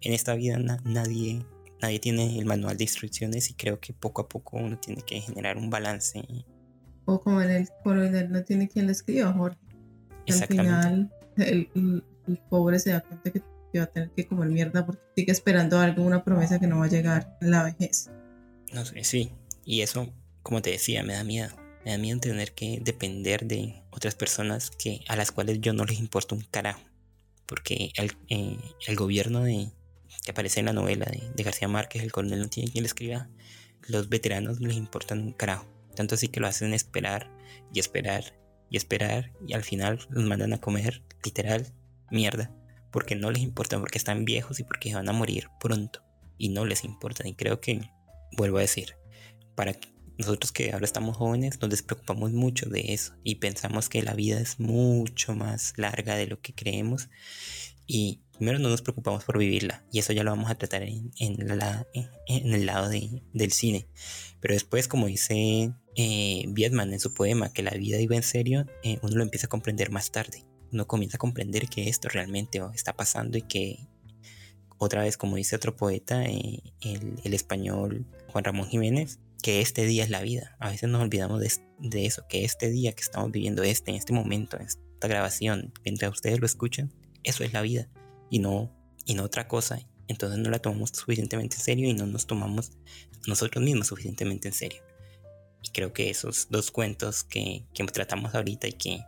[0.00, 1.44] en esta vida nadie,
[1.82, 5.20] nadie tiene el manual de instrucciones y creo que poco a poco uno tiene que
[5.20, 6.22] generar un balance.
[7.04, 9.58] O como en el coronel no tiene quien le escriba, Jorge.
[10.28, 11.68] Al final el,
[12.26, 15.32] el pobre se da cuenta que que va a tener que comer mierda porque sigue
[15.32, 18.10] esperando algo, una promesa que no va a llegar en la vejez.
[18.72, 19.32] No sé, sí.
[19.64, 20.12] Y eso,
[20.42, 21.50] como te decía, me da miedo.
[21.84, 25.84] Me da miedo tener que depender de otras personas que, a las cuales yo no
[25.84, 26.82] les importa un carajo.
[27.46, 29.70] Porque el, eh, el gobierno de,
[30.24, 33.28] que aparece en la novela de, García Márquez, el coronel no tiene quien le escriba,
[33.88, 35.66] los veteranos les importan un carajo.
[35.94, 37.30] Tanto así que lo hacen esperar
[37.72, 38.38] y esperar
[38.70, 41.72] y esperar y al final los mandan a comer literal
[42.10, 42.54] mierda
[42.90, 46.02] porque no les importa, porque están viejos y porque van a morir pronto
[46.38, 47.26] y no les importa.
[47.26, 47.80] Y creo que,
[48.36, 48.96] vuelvo a decir,
[49.54, 49.76] para
[50.18, 54.38] nosotros que ahora estamos jóvenes nos despreocupamos mucho de eso y pensamos que la vida
[54.38, 57.08] es mucho más larga de lo que creemos
[57.86, 61.10] y primero no nos preocupamos por vivirla y eso ya lo vamos a tratar en,
[61.18, 63.86] el lado del cine.
[64.40, 68.64] Pero después, como dice eh, Vietman en su poema, que la vida iba en serio,
[68.82, 72.62] eh, uno lo empieza a comprender más tarde uno comienza a comprender que esto realmente
[72.74, 73.88] está pasando y que
[74.78, 80.04] otra vez, como dice otro poeta, eh, el, español Juan Ramón Jiménez, que este día
[80.04, 80.56] es la vida.
[80.60, 84.12] A veces nos olvidamos de, eso, que este día que estamos viviendo, este, en este
[84.12, 86.92] momento, esta grabación, mientras ustedes lo escuchan,
[87.24, 87.90] eso es la vida
[88.30, 88.70] y no,
[89.04, 89.80] y no otra cosa.
[90.08, 92.72] Entonces no la tomamos suficientemente en serio y no nos tomamos
[93.26, 94.82] nosotros mismos suficientemente en serio.
[95.62, 99.04] Y creo que esos dos cuentos que, que tratamos ahorita y que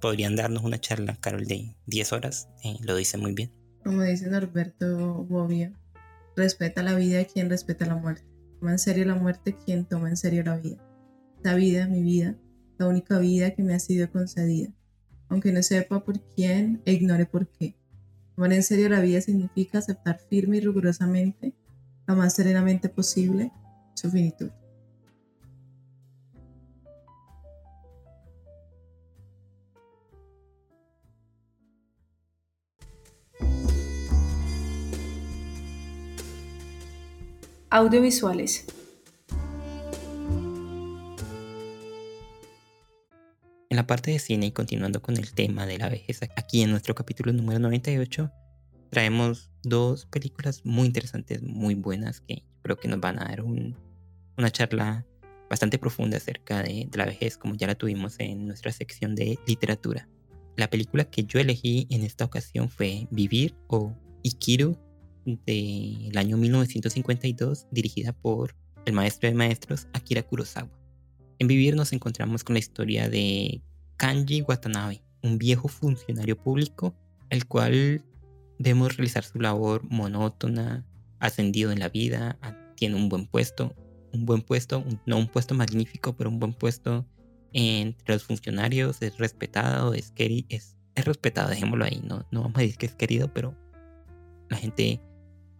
[0.00, 2.48] podrían darnos una charla, Carol, de 10 horas.
[2.62, 3.50] Eh, lo dice muy bien.
[3.82, 5.72] Como dice Norberto Bobbio,
[6.36, 8.26] respeta la vida quien respeta la muerte.
[8.60, 10.76] Toma en serio la muerte quien toma en serio la vida.
[11.42, 12.36] La vida, mi vida,
[12.78, 14.72] la única vida que me ha sido concedida.
[15.28, 17.74] Aunque no sepa por quién e ignore por qué.
[18.34, 21.54] Tomar en serio la vida significa aceptar firme y rigurosamente,
[22.06, 23.52] lo más serenamente posible,
[23.94, 24.50] su finitud.
[37.70, 38.66] Audiovisuales.
[43.74, 46.70] En la parte de cine y continuando con el tema de la vejez, aquí en
[46.70, 48.30] nuestro capítulo número 98
[48.90, 54.52] traemos dos películas muy interesantes, muy buenas, que creo que nos van a dar una
[54.52, 55.04] charla
[55.50, 60.08] bastante profunda acerca de, la vejez, como ya la tuvimos en nuestra sección de literatura.
[60.54, 64.78] La película que yo elegí en esta ocasión fue Vivir o Ikiru
[65.24, 68.54] del año 1952, dirigida por
[68.86, 70.83] el maestro de maestros Akira Kurosawa.
[71.38, 73.62] En Vivir nos encontramos con la historia de
[73.96, 76.94] Kanji Watanabe, un viejo funcionario público,
[77.30, 78.04] el cual
[78.58, 80.86] vemos realizar su labor monótona,
[81.18, 82.38] ascendido en la vida,
[82.76, 83.74] tiene un buen puesto,
[84.12, 87.06] un buen puesto, no un puesto magnífico, pero un buen puesto
[87.52, 92.60] entre los funcionarios, es respetado, es, querido, es, respetado, dejémoslo ahí, no, no vamos a
[92.60, 93.56] decir que es querido, pero
[94.50, 95.00] la gente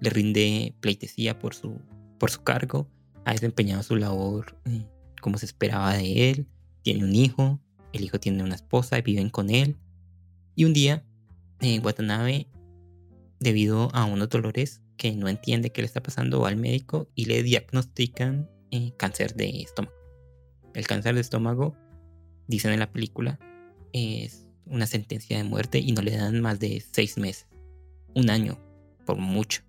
[0.01, 1.81] le rinde pleitesía por su,
[2.19, 2.89] por su cargo,
[3.25, 4.87] ha desempeñado su labor eh,
[5.25, 6.47] como se esperaba de él,
[6.83, 7.59] tiene un hijo,
[7.95, 9.79] el hijo tiene una esposa, y viven con él,
[10.55, 11.03] y un día
[11.61, 12.47] en Watanabe,
[13.41, 17.25] debido a unos dolores que no entiende qué le está pasando, va al médico y
[17.25, 19.97] le diagnostican eh, cáncer de estómago.
[20.75, 21.75] El cáncer de estómago
[22.47, 23.41] dicen en la película,
[23.95, 27.47] es una sentencia de muerte y no le dan más de seis meses,
[28.15, 28.61] un año,
[29.07, 29.63] por mucho.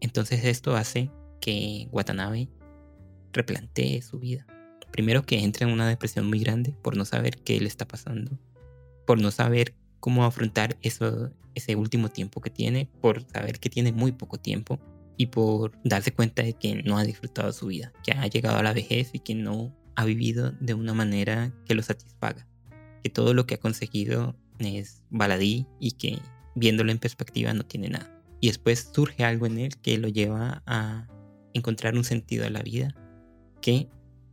[0.00, 2.48] Entonces esto hace que Watanabe
[3.32, 4.48] replantee su vida.
[4.90, 8.38] Primero que entre en una depresión muy grande por no saber qué le está pasando,
[9.06, 14.12] por no saber cómo afrontar ese último tiempo que tiene, por saber que tiene muy
[14.12, 14.78] poco tiempo
[15.16, 18.62] y por darse cuenta de que no ha disfrutado su vida, que ha llegado a
[18.62, 22.46] la vejez y que no ha vivido de una manera que lo satisfaga,
[23.02, 26.18] que todo lo que ha conseguido es baladí y que
[26.54, 28.12] viéndolo en perspectiva no tiene nada.
[28.40, 31.08] Y después surge algo en él que lo lleva a
[31.54, 32.94] encontrar un sentido a la vida
[33.62, 33.88] que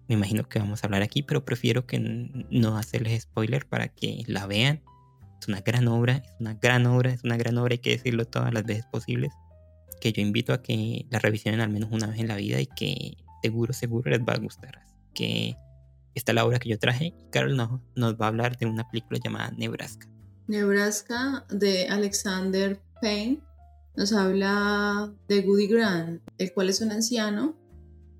[0.07, 4.23] me imagino que vamos a hablar aquí, pero prefiero que no hacerles spoiler para que
[4.27, 4.81] la vean.
[5.39, 8.25] Es una gran obra, es una gran obra, es una gran obra, hay que decirlo
[8.25, 9.31] todas las veces posibles.
[10.01, 12.67] Que yo invito a que la revisionen al menos una vez en la vida y
[12.67, 15.55] que seguro, seguro les va a gustar que
[16.15, 18.87] esta la obra que yo traje y Carol nos, nos va a hablar de una
[18.89, 20.07] película llamada Nebraska.
[20.47, 23.41] Nebraska de Alexander Payne
[23.95, 27.55] nos habla de Goody Grant, el cual es un anciano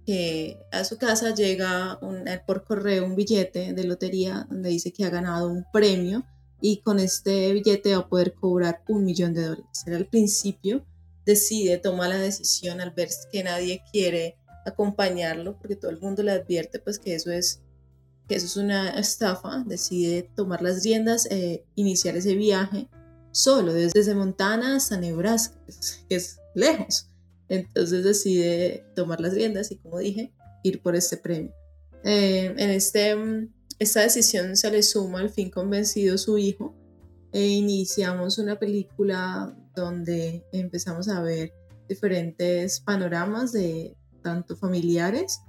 [0.06, 5.06] que a su casa llega un, por correo un billete de lotería donde dice que
[5.06, 6.26] ha ganado un premio
[6.62, 9.84] y con este billete va a poder cobrar un millón de dólares.
[9.86, 10.86] Era al principio,
[11.26, 16.32] decide, toma la decisión al ver que nadie quiere acompañarlo, porque todo el mundo le
[16.32, 17.62] advierte pues que eso es,
[18.28, 22.88] que eso es una estafa, decide tomar las riendas, e iniciar ese viaje
[23.32, 25.56] solo, desde, Montana hasta Nebraska,
[26.10, 27.10] que es lejos.
[27.54, 31.54] Entonces decide tomar las riendas y como dije, ir por este premio.
[32.04, 33.16] Eh, en este,
[33.78, 36.74] esta decisión se le suma al fin convencido su hijo
[37.32, 41.54] e iniciamos una película donde empezamos a ver
[41.88, 45.40] diferentes panoramas de tanto familiares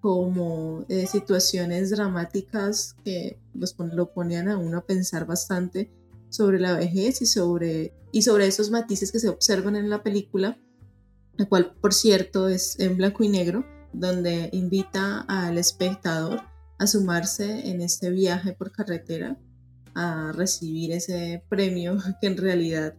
[0.00, 5.90] como eh, situaciones dramáticas que los, lo ponían a uno a pensar bastante
[6.28, 10.58] sobre la vejez y sobre, y sobre esos matices que se observan en la película,
[11.36, 16.42] la cual por cierto es en blanco y negro, donde invita al espectador
[16.78, 19.38] a sumarse en este viaje por carretera
[19.94, 22.94] a recibir ese premio que en realidad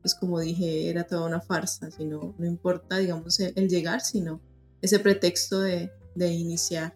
[0.00, 4.40] pues como dije era toda una farsa sino no importa digamos el llegar sino
[4.82, 6.94] ese pretexto de, iniciar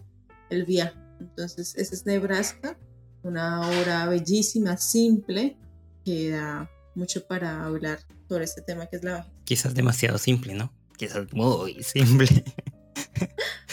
[0.50, 0.98] el viaje.
[1.20, 2.76] Entonces, esa es Nebraska,
[3.22, 5.56] una obra bellísima, simple,
[6.04, 10.72] que da mucho para hablar sobre este tema que es la Quizás demasiado simple, ¿no?
[10.96, 12.44] Quizás muy simple.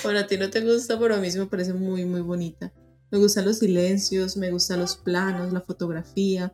[0.03, 2.71] bueno, a ti no te gusta, pero a mí sí me parece muy, muy bonita.
[3.12, 6.53] Me gustan los silencios, me gustan los planos, la fotografía,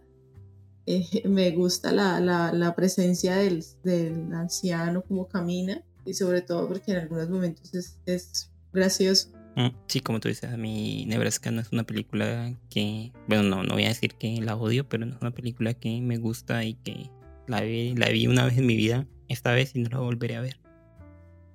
[0.87, 6.99] eh, me gusta la, presencia del, del, anciano, como camina y sobre todo porque en
[6.99, 9.29] algunos momentos es, es gracioso.
[9.57, 13.63] Mm, sí, como tú dices, a mí Nebraska no es una película que, bueno, no,
[13.63, 16.63] no voy a decir que la odio, pero no es una película que me gusta
[16.63, 17.09] y que
[17.47, 20.35] la vi, la vi una vez en mi vida, esta vez y no la volveré
[20.35, 20.59] a ver.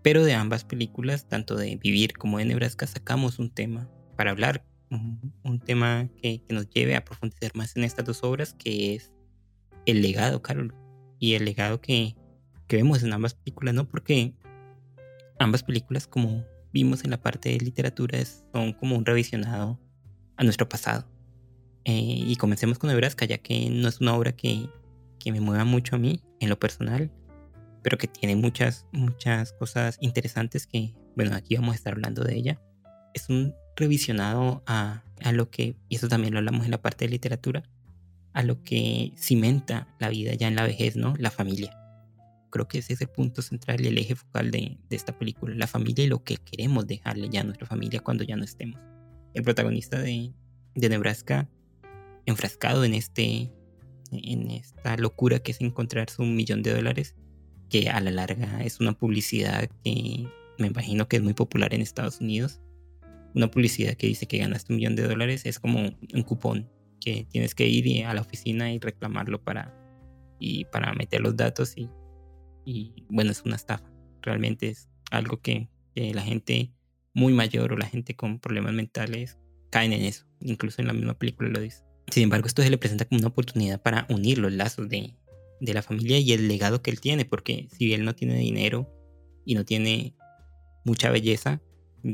[0.03, 4.65] Pero de ambas películas, tanto de Vivir como de Nebraska, sacamos un tema para hablar,
[4.91, 9.13] un, tema que, que, nos lleve a profundizar más en estas dos obras, que es
[9.87, 10.75] el legado, Carol,
[11.19, 12.15] y el legado que,
[12.67, 13.89] que vemos en ambas películas, ¿no?
[13.89, 14.35] Porque
[15.39, 18.19] ambas películas, como vimos en la parte de literatura,
[18.53, 19.81] son como un revisionado
[20.37, 21.07] a nuestro pasado.
[21.85, 24.69] Eh, y comencemos con Nebraska, ya que no es una obra que,
[25.23, 27.13] que me mueva mucho a mí en lo personal,
[27.83, 32.35] pero que tiene muchas, muchas cosas interesantes que, bueno, aquí vamos a estar hablando de
[32.35, 32.61] ella.
[33.15, 37.05] Es un revisionado a, a lo que, y eso también lo hablamos en la parte
[37.05, 37.63] de literatura,
[38.33, 41.15] a lo que cimenta la vida ya en la vejez, ¿no?
[41.19, 41.79] La familia.
[42.51, 45.55] Creo que ese es el punto central y el eje focal de, de, esta película,
[45.55, 48.81] la familia y lo que queremos dejarle ya a nuestra familia cuando ya no estemos.
[49.35, 50.33] El protagonista de,
[50.75, 51.49] de Nebraska,
[52.27, 53.53] enfrascado en, este,
[54.13, 57.17] en esta locura que es encontrar su millón de dólares,
[57.69, 61.81] que a la larga es una publicidad que me imagino que es muy popular en
[61.81, 62.61] Estados Unidos.
[63.35, 66.69] Una publicidad que dice que ganaste un millón de dólares es como un cupón
[67.01, 69.75] que tienes que ir a la oficina y reclamarlo para,
[70.39, 71.89] y para meter los datos y
[72.65, 73.91] y bueno, es una estafa.
[74.23, 76.73] Realmente es algo que, la gente
[77.13, 79.39] muy mayor o la gente con problemas mentales
[79.71, 80.25] caen en eso.
[80.41, 81.85] Incluso en la misma película lo dice.
[82.11, 85.15] Sin embargo, esto se le presenta como una oportunidad para unir los lazos de,
[85.61, 88.89] de la familia y el legado que él tiene, porque si él no tiene dinero
[89.45, 90.15] y no tiene
[90.85, 91.61] mucha belleza,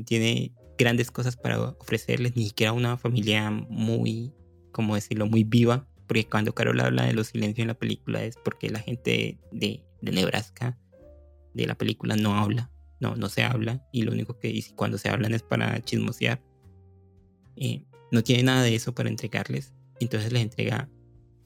[0.05, 4.33] tiene grandes cosas para ofrecerles, ni siquiera una familia muy,
[4.73, 8.37] como decirlo, muy viva, porque cuando Carol habla de los silencios en la película es
[8.37, 10.79] porque la gente de de Nebraska
[11.55, 12.71] de la película no habla,
[13.01, 16.41] no, no se habla y lo único que dice cuando se hablan es para chismosear.
[17.57, 20.89] Eh, no tiene nada de eso para entregarles, entonces les entrega,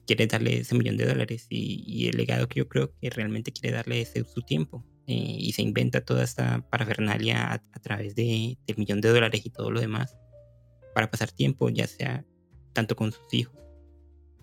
[0.05, 3.75] quiere darle ese millón de dólares y, el legado que yo creo que realmente quiere
[3.75, 4.85] darle es su tiempo.
[5.05, 9.49] Eh, y se inventa toda esta parafernalia a, través de, del millón de dólares y
[9.49, 10.15] todo lo demás
[10.95, 12.25] para pasar tiempo, ya sea
[12.71, 13.63] tanto con sus hijos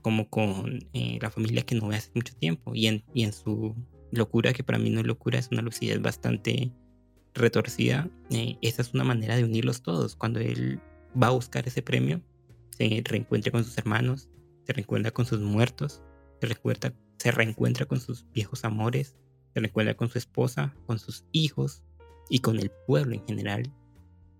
[0.02, 3.32] como con eh, la familia que no ve hace mucho tiempo y en, y en
[3.32, 3.74] su
[4.12, 6.72] locura, que para mí no es locura, es una lucidez bastante
[7.34, 10.16] retorcida, eh, esa es una manera de unirlos todos.
[10.16, 10.80] Cuando él
[11.20, 12.22] va a buscar ese premio,
[12.80, 14.30] se reencuentra con sus hermanos,
[14.66, 16.02] se reencuentra con sus muertos,
[16.40, 19.16] se, recuerda, se reencuentra con sus viejos amores,
[19.52, 21.82] se reencuentra con su esposa, con sus hijos
[22.30, 23.70] y con el pueblo en general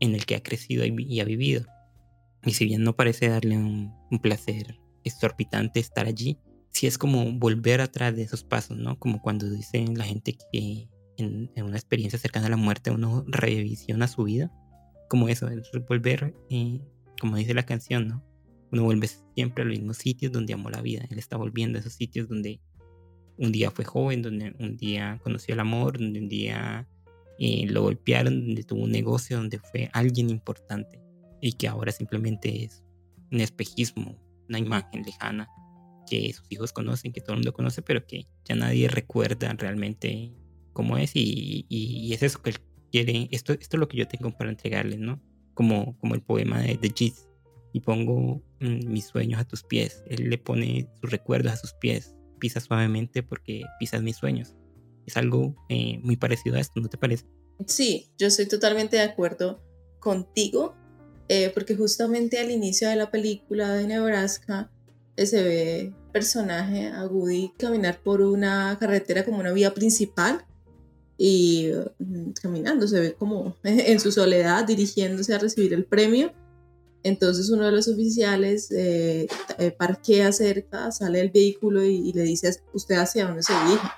[0.01, 1.67] en el que ha crecido y, ha vivido.
[2.43, 6.39] Y si bien no parece darle un, un placer exorbitante estar allí,
[6.71, 8.99] si es como volver atrás de esos pasos, ¿no?
[8.99, 14.09] Como cuando dicen la gente que en, una experiencia cercana a la muerte uno revisiona
[14.09, 14.51] su vida,
[15.11, 16.81] como eso, es volver, eh,
[17.21, 18.30] como dice la canción, ¿no?
[18.73, 21.07] Uno vuelve siempre a los mismos sitios donde amó la vida.
[21.11, 22.61] Él está volviendo a esos sitios donde
[23.37, 26.87] un día fue joven, donde un día conoció el amor, donde un día
[27.39, 31.01] eh, lo golpearon, donde tuvo un negocio, donde fue alguien importante
[31.41, 32.85] y que ahora simplemente es
[33.33, 34.17] un espejismo,
[34.49, 35.49] una imagen lejana
[36.09, 40.33] que sus hijos conocen, que todo el mundo conoce, pero que ya nadie recuerda realmente
[40.73, 42.57] cómo es y, y, es eso que él
[42.91, 45.21] quiere, esto, esto es lo que yo tengo para entregarles, ¿no?
[45.55, 47.29] Como, como el poema de, The Gis,
[47.73, 51.73] y pongo mm, mis sueños a tus pies, él le pone sus recuerdos a sus
[51.75, 54.55] pies, pisa suavemente porque pisas mis sueños.
[55.07, 57.27] Es algo eh, muy parecido a esto, ¿no te parece?
[57.67, 59.63] Sí, yo estoy totalmente de acuerdo
[59.99, 60.75] contigo,
[61.29, 64.71] eh, porque justamente al inicio de la película de Nebraska,
[65.17, 70.45] se ve personaje a Woody caminar por una carretera como una vía principal
[71.17, 76.33] y mm, caminando, se ve como en su soledad dirigiéndose a recibir el premio.
[77.03, 79.27] Entonces uno de los oficiales eh,
[79.59, 83.89] eh, parquea cerca, sale del vehículo y, le dice, ¿usted hacia dónde se dirige?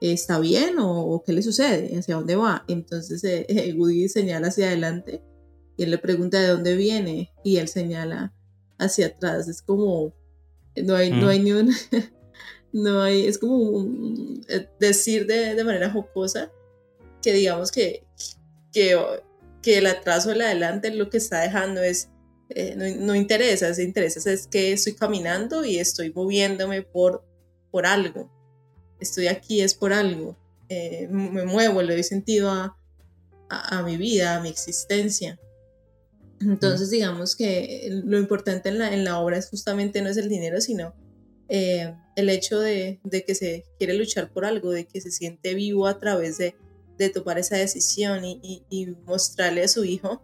[0.00, 1.98] ¿Está bien o, qué le sucede?
[1.98, 2.64] ¿Hacia dónde va?
[2.68, 5.22] Entonces eh, Woody señala hacia adelante
[5.76, 8.32] y él le pregunta de dónde viene y él señala
[8.78, 9.48] hacia atrás.
[9.48, 10.14] Es como,
[10.76, 11.44] no hay, no hay mm.
[11.44, 11.72] ni un,
[12.72, 13.86] no hay, es como
[14.48, 16.52] eh, decir de, de, manera jocosa
[17.22, 18.06] que digamos que,
[18.72, 18.96] que,
[19.66, 22.08] que el atraso el adelante lo que está dejando es,
[22.50, 27.24] eh, no, no, interesa, se interesa es que estoy caminando y estoy moviéndome por,
[27.72, 28.30] por algo.
[29.00, 30.38] Estoy aquí es por algo.
[30.68, 32.78] Eh, me muevo, le doy sentido a,
[33.48, 35.36] a, a mi vida, a mi existencia.
[36.40, 40.28] Entonces, digamos que lo importante en la, en la, obra es justamente no es el
[40.28, 40.94] dinero, sino
[41.48, 45.54] eh, el hecho de, de, que se quiere luchar por algo, de que se siente
[45.54, 46.54] vivo a través de,
[46.98, 50.22] de tomar esa decisión y, y, mostrarle a su hijo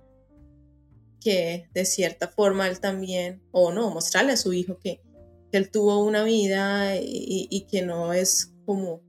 [1.21, 5.01] que de cierta forma él también, o no, mostrarle a su hijo que,
[5.51, 9.03] que él tuvo una vida y, y, que no es como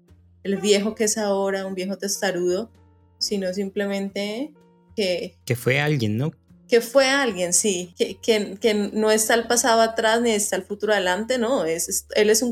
[0.43, 2.71] el viejo que es ahora, un viejo testarudo,
[3.17, 4.53] sino simplemente
[4.95, 5.37] que...
[5.45, 6.31] Que fue alguien, ¿no?
[6.73, 10.63] que fue alguien, sí, que, que, que, no está el pasado atrás ni está el
[10.63, 12.51] futuro adelante, no, es, él es un,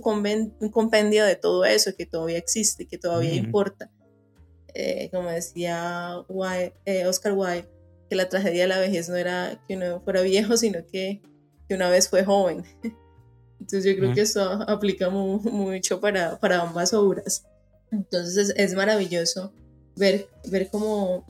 [0.59, 3.89] un, compendio de todo eso que todavía existe, que todavía importa.
[4.73, 6.15] Eh, como decía
[6.85, 7.69] eh, Oscar Wilde,
[8.09, 11.21] que la tragedia de la vejez no era que uno fuera viejo, sino que,
[11.67, 12.63] que una vez fue joven.
[13.59, 17.45] Entonces yo creo que eso aplica mucho para, para ambas obras.
[17.91, 19.53] Entonces es, es maravilloso
[19.95, 21.25] ver, ver cómo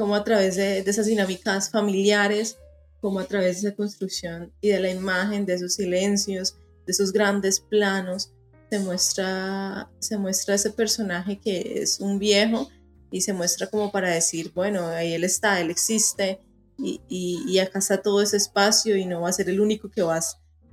[0.00, 2.56] cómo a través de, de esas dinámicas familiares,
[3.02, 7.12] como a través de esa construcción y de la imagen, de esos silencios, de esos
[7.12, 8.32] grandes planos,
[8.70, 12.70] se muestra, se muestra ese personaje que es un viejo
[13.10, 16.40] y se muestra como para decir, bueno, ahí él está, él existe
[16.78, 20.02] y, y, acá está todo ese espacio y no va a ser el único que
[20.02, 20.20] va,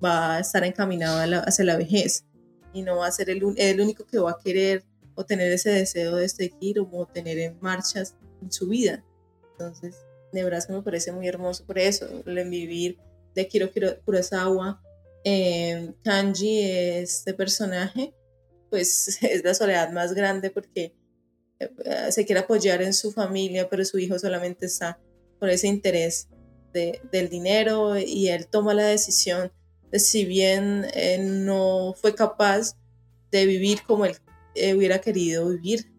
[0.03, 2.25] va a estar encaminado hacia la vejez
[2.73, 4.85] y no va a ser el, el, único que va a querer
[5.15, 9.03] o tener ese deseo de seguir o tener en marchas en su vida.
[9.51, 9.97] Entonces,
[10.31, 12.99] Nebraska me parece muy hermoso por eso, el vivir
[13.35, 13.69] de Kiro
[14.05, 14.81] Kurosawa.
[15.23, 18.13] Eh, Kanji, este personaje,
[18.69, 20.95] pues es la soledad más grande porque
[22.09, 24.99] se quiere apoyar en su familia, pero su hijo solamente está
[25.39, 26.27] por ese interés
[26.73, 29.51] de, del dinero y él toma la decisión
[29.91, 30.85] de si bien
[31.45, 32.75] no fue capaz
[33.31, 34.15] de vivir como él
[34.55, 35.91] eh, hubiera querido vivir,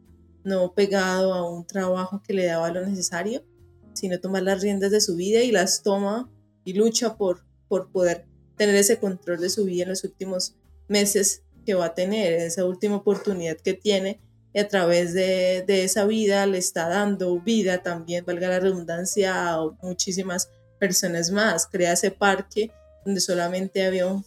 [0.45, 3.45] no pegado a un trabajo que le daba lo necesario,
[3.93, 6.31] sino tomar las riendas de su vida y las toma
[6.65, 10.57] y lucha por, por poder tener ese control de su vida en los últimos
[10.89, 14.21] meses que va a tener, esa última oportunidad que tiene
[14.59, 19.55] y a través de, de esa vida le está dando vida también, valga la redundancia,
[19.55, 20.51] a muchísimas
[20.81, 21.69] personas más.
[21.69, 22.73] Crea ese parque
[23.05, 24.25] donde solamente había un,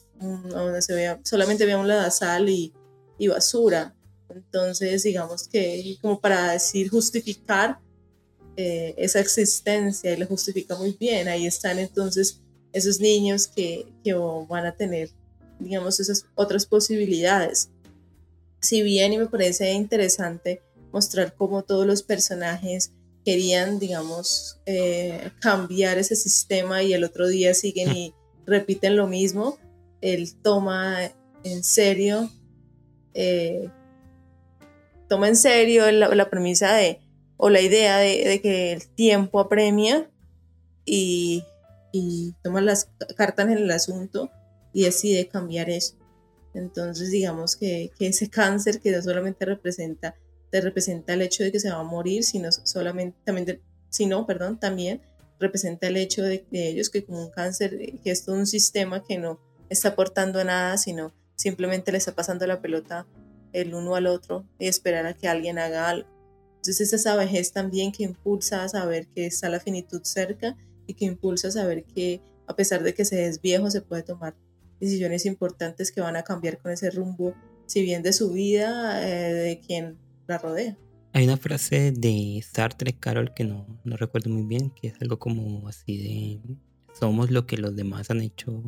[0.48, 2.72] donde se veía, solamente había un ladazal y,
[3.18, 3.94] y basura.
[4.30, 7.80] Entonces, digamos que como para decir, justificar
[8.56, 11.28] eh, esa existencia y lo justifica muy bien.
[11.28, 12.40] Ahí están entonces
[12.72, 15.10] esos niños que, que van a tener,
[15.60, 17.70] digamos, esas otras posibilidades.
[18.62, 22.92] Si bien y me parece interesante mostrar cómo todos los personajes
[23.26, 28.14] querían, digamos, eh, cambiar ese sistema y el otro día siguen y
[28.46, 29.58] repiten lo mismo,
[30.02, 31.12] él toma
[31.44, 32.30] en serio,
[33.14, 33.70] eh,
[35.08, 37.00] toma en serio la premisa de
[37.44, 40.08] o la idea de, que el tiempo apremia
[40.86, 41.44] y,
[41.92, 44.30] y toma las cartas en el asunto
[44.74, 45.96] y decide cambiar eso.
[46.54, 50.16] Entonces digamos que, ese cáncer que no solamente representa,
[50.50, 54.60] te representa el hecho de que se va a morir, sino solamente, también, sino, perdón,
[54.60, 55.02] también
[55.40, 59.18] representa el hecho de, ellos que como un cáncer, que es todo un sistema que
[59.18, 59.40] no
[59.70, 63.08] está aportando nada, sino simplemente le está pasando la pelota
[63.54, 66.08] el uno al otro y esperar a que alguien haga algo.
[66.58, 71.06] Entonces esa vejez también que impulsa a saber que está la finitud cerca y que
[71.06, 74.36] impulsa a saber que a pesar de que se es viejo se puede tomar
[74.82, 77.34] decisiones importantes que van a cambiar con ese rumbo,
[77.68, 80.78] si bien de su vida, eh, de quien la rodea.
[81.14, 85.20] Hay una frase de Sartre, Carol, que no, no recuerdo muy bien, que es algo
[85.20, 86.58] como así de
[86.94, 88.64] somos lo que los demás han hecho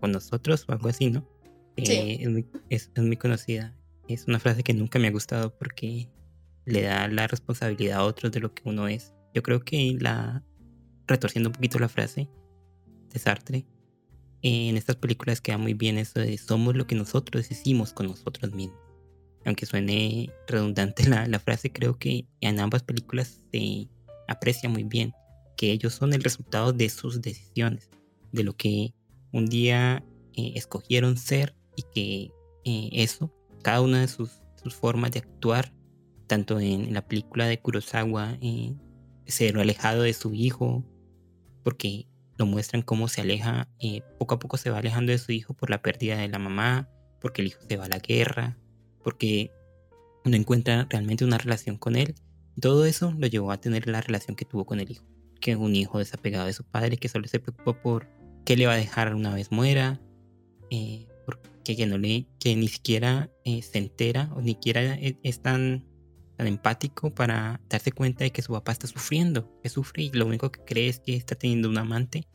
[0.00, 1.28] con nosotros o algo así, ¿no?
[1.76, 1.92] Sí.
[1.92, 3.74] Eh, es, muy, es, es, muy, conocida.
[4.08, 6.08] Es una frase que nunca me ha gustado porque
[6.64, 9.14] le da la responsabilidad a otros de lo que uno es.
[9.34, 10.42] Yo creo que la,
[11.06, 12.28] retorciendo un poquito la frase
[13.12, 13.66] de Sartre,
[14.42, 18.52] en estas películas queda muy bien eso de somos lo que nosotros hicimos con nosotros
[18.52, 18.78] mismos.
[19.44, 23.88] Aunque suene redundante la, frase, creo que en ambas películas se
[24.28, 25.12] aprecia muy bien
[25.56, 27.90] que ellos son el resultado de sus decisiones,
[28.32, 28.94] de lo que
[29.32, 32.30] un día eh, escogieron ser y que
[32.64, 33.32] eh, eso,
[33.62, 35.72] cada una de sus, sus formas de actuar
[36.28, 38.74] tanto en la película de Kurosawa, eh,
[39.26, 40.84] ser alejado de su hijo,
[41.64, 42.06] porque
[42.38, 45.54] lo muestran cómo se aleja, eh, poco a poco se va alejando de su hijo
[45.54, 46.88] por la pérdida de la mamá,
[47.20, 48.56] porque el hijo se va a la guerra,
[49.02, 49.50] porque
[50.24, 52.14] no encuentra realmente una relación con él.
[52.60, 55.04] Todo eso lo llevó a tener la relación que tuvo con el hijo,
[55.40, 58.08] que es un hijo desapegado de su padre, que solo se preocupa por
[58.44, 60.00] qué le va a dejar una vez muera,
[60.70, 65.42] eh, porque que, no le, que ni siquiera eh, se entera o ni siquiera es
[65.42, 65.87] tan
[66.38, 70.24] tan empático para darse cuenta de que su papá está sufriendo, que sufre y lo
[70.24, 72.28] único que cree es que está teniendo un amante.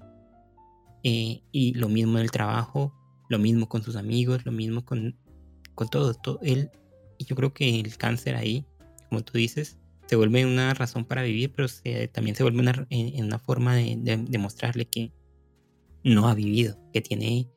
[1.03, 2.93] Eh, y lo mismo en el trabajo,
[3.29, 5.17] lo mismo con sus amigos, lo mismo con,
[5.73, 6.37] con todo, todo.
[6.41, 6.69] Él,
[7.17, 8.65] y yo creo que el cáncer ahí,
[9.07, 11.69] como tú dices, se vuelve una razón para vivir, pero
[12.11, 15.13] también se vuelve una, en, una forma de, de, mostrarle que
[16.03, 17.49] no ha vivido, que tiene,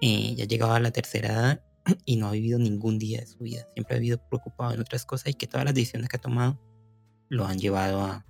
[0.00, 1.64] eh, ya llegado a la tercera edad
[2.04, 3.66] y no ha vivido ningún día de su vida.
[3.74, 6.60] Siempre ha vivido preocupado en otras cosas y que todas las decisiones que ha tomado
[7.28, 8.26] lo han llevado a,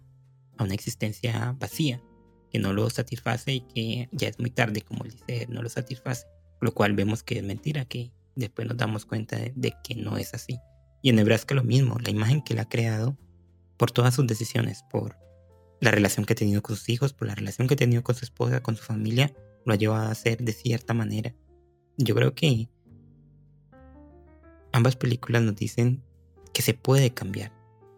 [0.57, 2.03] a una existencia vacía,
[2.51, 6.27] que no lo satisface y que ya es muy tarde, como dice, no lo satisface.
[6.61, 10.35] Lo cual vemos que es mentira, que después nos damos cuenta de, que no es
[10.35, 10.59] así.
[11.03, 13.17] Y en Nebraska lo mismo, la imagen que él ha creado
[13.77, 15.17] por todas sus decisiones, por
[15.81, 18.15] la relación que ha tenido con sus hijos, por la relación que ha tenido con
[18.15, 19.35] su esposa, con su familia,
[19.65, 21.35] lo ha llevado a hacer de cierta manera.
[21.97, 22.69] Yo creo que
[24.73, 26.03] ambas películas nos dicen
[26.53, 27.53] que se puede cambiar.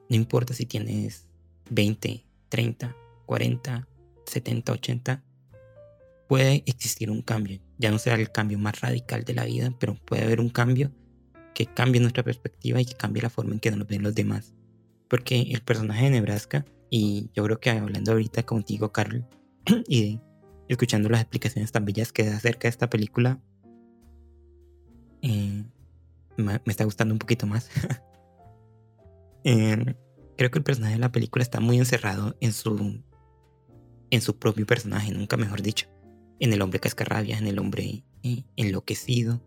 [0.08, 1.28] No importa si tienes
[1.70, 2.96] 20, 30,
[3.26, 3.88] 40,
[4.26, 5.24] 70, 80,
[6.28, 7.60] puede existir un cambio.
[7.78, 10.92] Ya no será el cambio más radical de la vida, pero puede haber un cambio
[11.54, 14.52] que cambie nuestra perspectiva y que cambie la forma en que nos ven los demás.
[15.08, 19.26] Porque el personaje de Nebraska, y yo creo que hablando ahorita contigo, Carl,
[19.88, 20.20] y
[20.68, 23.40] escuchando las explicaciones tan bellas que da acerca de esta película,
[25.22, 25.64] eh,
[26.36, 27.70] me está gustando un poquito más.
[29.46, 29.94] Eh,
[30.38, 33.02] creo que el personaje de la película está muy encerrado en su,
[34.10, 35.86] en su propio personaje, nunca mejor dicho.
[36.40, 39.42] En el hombre cascarrabia, en el hombre eh, enloquecido,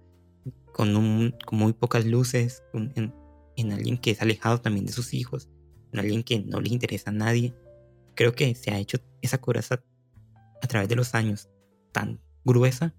[0.72, 3.12] con, un, con muy pocas luces, en,
[3.56, 5.50] en, alguien que es alejado también de sus hijos,
[5.92, 7.56] en alguien que no le interesa a nadie.
[8.14, 9.84] Creo que se ha hecho esa coraza
[10.62, 11.50] a través de los años
[11.92, 12.94] tan gruesa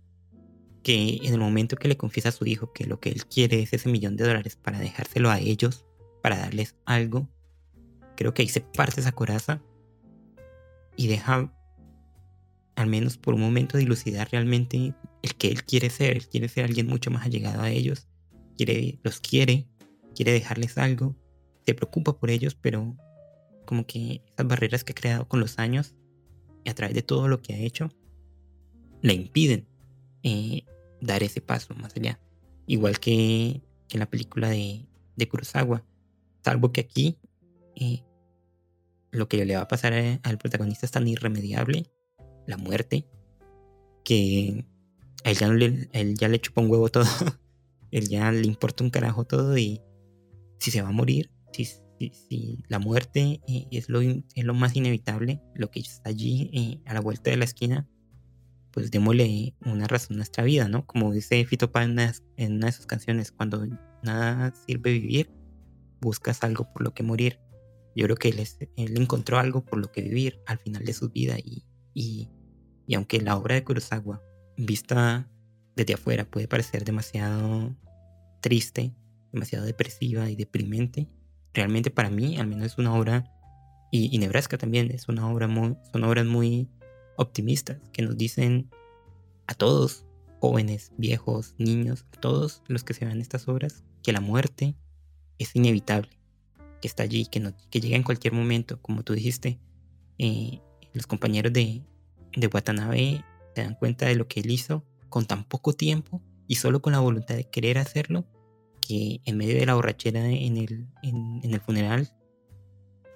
[0.83, 3.63] que en el momento que le confiesa a su hijo que lo que él quiere
[3.63, 5.85] es ese millón de dólares para dejárselo a ellos,
[6.23, 7.29] para darles algo,
[8.17, 9.63] creo que ahí se parte esa coraza
[10.97, 11.53] y deja
[12.79, 16.17] al menos por un momento dilucidar realmente el que él quiere ser.
[16.17, 18.07] Él quiere ser alguien mucho más allegado a ellos,
[18.57, 19.67] quiere, los quiere,
[20.15, 21.17] quiere dejarles algo,
[21.67, 22.97] se preocupa por ellos, pero
[23.67, 25.95] como que esas barreras que ha creado con los años
[26.65, 27.91] y a través de todo lo que ha hecho,
[29.03, 29.67] le impiden
[30.23, 30.65] eh,
[31.01, 32.21] dar ese paso más allá.
[32.67, 35.85] Igual que, en la película de, de Kurosawa.
[36.45, 37.19] Salvo que aquí
[37.77, 38.05] eh,
[39.11, 39.93] lo que le va a pasar
[40.23, 41.91] al protagonista es tan irremediable
[42.47, 43.07] la muerte,
[44.05, 44.65] que
[45.25, 47.05] a él ya, le, él un huevo todo,
[47.91, 49.83] él ya le importa un carajo todo y
[50.59, 55.71] si se va a morir, si, si, la muerte eh, es, lo, más inevitable, lo
[55.71, 57.87] que está allí a la vuelta de la esquina,
[58.79, 60.87] pues démosle una razón a nuestra vida, ¿no?
[60.87, 61.99] Como dice Fito Páez en,
[62.37, 63.67] en una de sus canciones, cuando
[64.03, 65.31] nada sirve vivir,
[66.01, 67.41] buscas algo por lo que morir.
[67.97, 71.11] Yo creo que él, él encontró algo por lo que vivir al final de su
[71.11, 71.65] vida y,
[71.95, 72.31] y
[72.89, 74.23] y aunque la obra de Kurosawa,
[74.57, 75.31] vista
[75.77, 77.77] desde afuera, puede parecer demasiado
[78.41, 78.95] triste,
[79.31, 81.07] demasiado depresiva y deprimente,
[81.53, 83.31] realmente para mí al menos es una obra,
[83.91, 86.69] y, Nebraska también, es una obra muy, son obras muy
[87.19, 88.71] optimistas que nos dicen
[89.47, 90.05] a todos,
[90.41, 94.75] jóvenes, viejos, niños, a todos los que se ven estas obras, que la muerte
[95.39, 96.11] es inevitable,
[96.81, 99.59] que está allí, que, no, que llega en cualquier momento, como tú dijiste,
[100.19, 100.61] eh,
[100.93, 101.83] los compañeros de,
[102.37, 106.57] de Watanabe se dan cuenta de lo que él hizo con tan poco tiempo y
[106.57, 108.25] solo con la voluntad de querer hacerlo,
[108.81, 112.11] que en medio de la borrachera en el, en, el funeral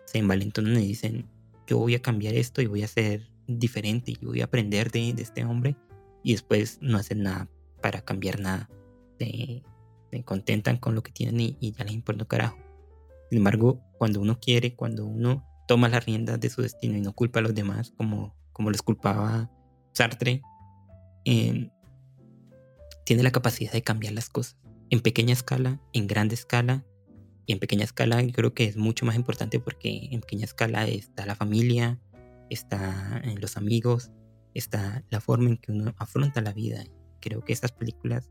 [0.05, 1.27] se envalentonan y dicen,
[1.67, 5.11] yo voy a cambiar esto y voy a ser diferente y voy a aprender de,
[5.11, 5.77] este hombre
[6.23, 7.49] y después no hacen nada
[7.81, 8.69] para cambiar nada.
[9.19, 9.63] Se,
[10.25, 12.59] contentan con lo que tienen y, y, ya les importa un carajo.
[13.31, 17.15] Sin embargo, cuando uno quiere, cuando uno toma las riendas de su destino y no
[17.15, 19.51] culpa a los demás, como como les culpaba
[19.93, 20.43] Sartre,
[21.25, 21.73] tiene
[23.23, 24.57] la capacidad de cambiar las cosas.
[24.91, 26.85] En pequeña escala, en grande escala.
[27.45, 30.87] Y en pequeña escala yo creo que es mucho más importante porque en pequeña escala
[30.87, 31.99] está la familia,
[32.53, 34.11] está eh, los amigos,
[34.55, 36.85] está la forma en que uno afronta la vida.
[37.21, 38.31] Creo que estas películas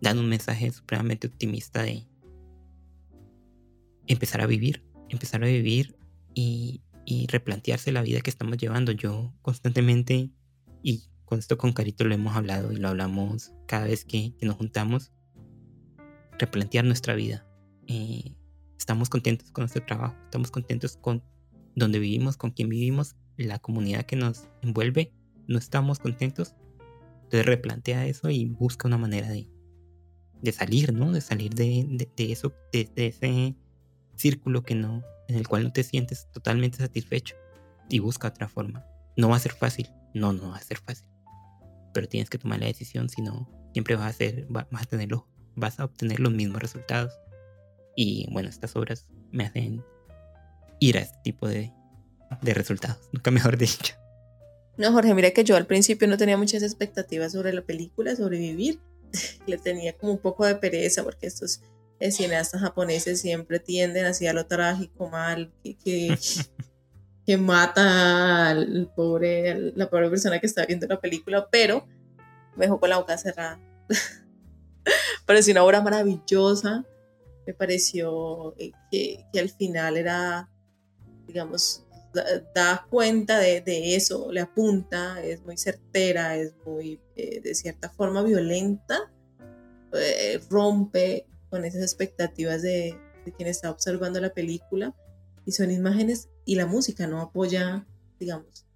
[0.00, 2.06] dan un mensaje supremamente optimista de
[4.06, 5.96] empezar a vivir, empezar a vivir
[6.34, 8.92] y y replantearse la vida que estamos llevando.
[8.92, 10.30] Yo constantemente,
[10.82, 14.56] y con esto con Carito lo hemos hablado y lo hablamos cada vez que, nos
[14.56, 15.12] juntamos,
[16.38, 17.46] replantear nuestra vida.
[17.86, 18.34] Eh,
[18.78, 21.22] estamos contentos con nuestro trabajo, estamos contentos con
[21.74, 25.12] donde vivimos, con quien vivimos, la comunidad que nos envuelve,
[25.46, 26.54] no estamos contentos.
[27.24, 29.48] Entonces replantea eso y busca una manera de,
[30.40, 31.12] de salir, ¿no?
[31.12, 33.56] De salir de, de, eso, de, ese
[34.14, 37.34] círculo que no, en el cual no te sientes totalmente satisfecho
[37.88, 38.86] y busca otra forma.
[39.16, 41.06] No va a ser fácil, no, no va a ser fácil.
[41.92, 45.28] Pero tienes que tomar la decisión, si no, siempre vas a, hacer, vas a, tenerlo,
[45.56, 47.12] vas a obtener los mismos resultados.
[47.96, 49.82] Y bueno, estas obras me hacen
[50.80, 51.72] ir a este tipo de,
[52.42, 53.94] de resultados, nunca mejor dicho.
[54.76, 58.38] No, Jorge, mira que yo al principio no tenía muchas expectativas sobre la película, sobre
[58.38, 58.80] vivir.
[59.46, 61.60] Le tenía como un poco de pereza porque estos
[62.10, 65.76] cineastas japoneses siempre tienden hacia lo trágico, mal, que,
[67.24, 71.86] que, mata al pobre, la pobre persona que está viendo la película, pero
[72.56, 73.60] me dejó con la boca cerrada.
[75.26, 76.84] Pareció una obra maravillosa,
[77.46, 80.50] me pareció eh, que, que al final era,
[81.26, 81.84] digamos,
[82.54, 87.88] da, cuenta de, de, eso, le apunta, es muy certera, es muy, eh, de cierta
[87.88, 89.12] forma, violenta,
[89.92, 92.98] eh, rompe con esas expectativas de,
[93.36, 94.94] quien está observando la película
[95.46, 97.86] y son imágenes y la música no apoya,
[98.20, 98.66] digamos,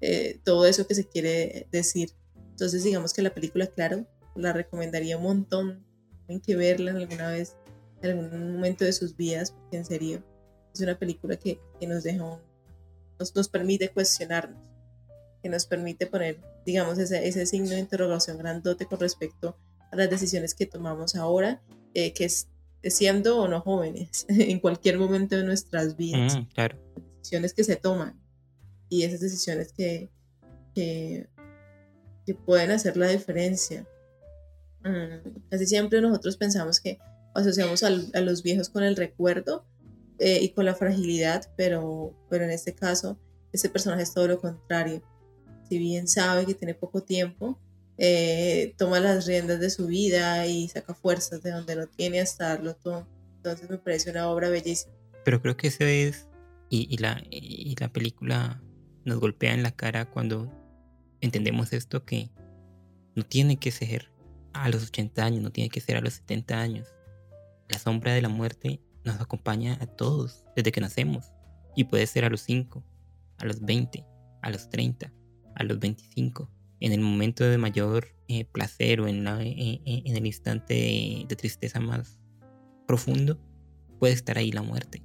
[0.00, 2.12] eh, todo eso que se quiere decir.
[2.50, 5.84] Entonces, digamos que la película, claro, la recomendaría un montón.
[6.26, 7.56] Tienen que verla alguna vez,
[8.02, 10.24] en algún momento de sus vidas, porque en serio
[10.72, 12.40] es una película que, que nos deja
[13.18, 14.58] nos, nos permite cuestionarnos,
[15.42, 19.56] que nos permite poner, digamos, ese, ese signo de interrogación grandote con respecto
[19.90, 21.62] a las decisiones que tomamos ahora,
[21.94, 22.48] eh, que es
[22.84, 26.36] siendo o no jóvenes, en cualquier momento de nuestras vidas.
[26.36, 26.78] Mm, claro.
[27.18, 28.18] Decisiones que se toman
[28.88, 30.10] y esas decisiones que,
[30.74, 31.28] que,
[32.44, 33.86] pueden hacer la diferencia.
[34.84, 36.98] Mm, casi siempre nosotros pensamos que
[37.34, 39.64] asociamos a los viejos con el recuerdo
[40.18, 43.18] eh, y con la fragilidad, pero, pero en este caso,
[43.52, 45.02] este personaje es todo lo contrario.
[45.68, 47.58] Si bien sabe que tiene poco tiempo,
[47.98, 52.48] eh, toma las riendas de su vida y saca fuerzas de donde lo tiene hasta
[52.48, 53.06] darlo todo.
[53.36, 54.94] Entonces me parece una obra bellísima.
[55.24, 56.28] Pero creo que eso es,
[56.70, 58.62] y, la, y la película
[59.04, 60.52] nos golpea en la cara cuando
[61.20, 62.30] entendemos esto que
[63.14, 64.10] no tiene que ser
[64.52, 66.88] a los 80 años, no tiene que ser a los 70 años.
[67.68, 71.32] La sombra de la muerte nos acompaña a todos desde que nacemos
[71.76, 72.84] y puede ser a los 5,
[73.38, 74.04] a los 20,
[74.42, 75.12] a los 30,
[75.54, 80.02] a los 25 en el momento de mayor eh, placer o en, la, eh, eh,
[80.04, 80.74] en el instante
[81.28, 82.20] de, tristeza más
[82.86, 83.38] profundo,
[83.98, 85.02] puede estar ahí la muerte.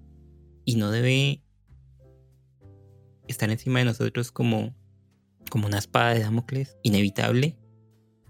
[0.66, 1.44] Y no debe
[3.28, 4.76] estar encima de nosotros como,
[5.50, 7.58] como una espada de Damocles, inevitable,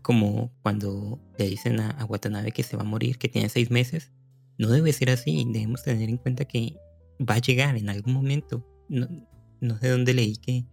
[0.01, 4.11] como cuando le dicen a, Watanabe que se va a morir, que tiene seis meses.
[4.57, 6.77] No debe ser así, debemos tener en cuenta que
[7.19, 8.65] va a llegar en algún momento.
[8.89, 9.07] No,
[9.61, 10.65] no sé dónde leí que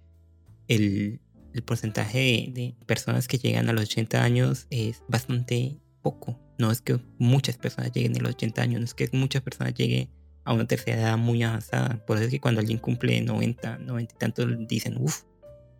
[0.68, 1.20] el,
[1.52, 6.38] el porcentaje de, personas que llegan a los 80 años es bastante poco.
[6.58, 9.74] No es que muchas personas lleguen a los 80 años, no es que muchas personas
[9.74, 10.10] lleguen
[10.44, 12.04] a una tercera edad muy avanzada.
[12.06, 15.22] Por eso es que cuando alguien cumple 90, 90 y tantos dicen, uff,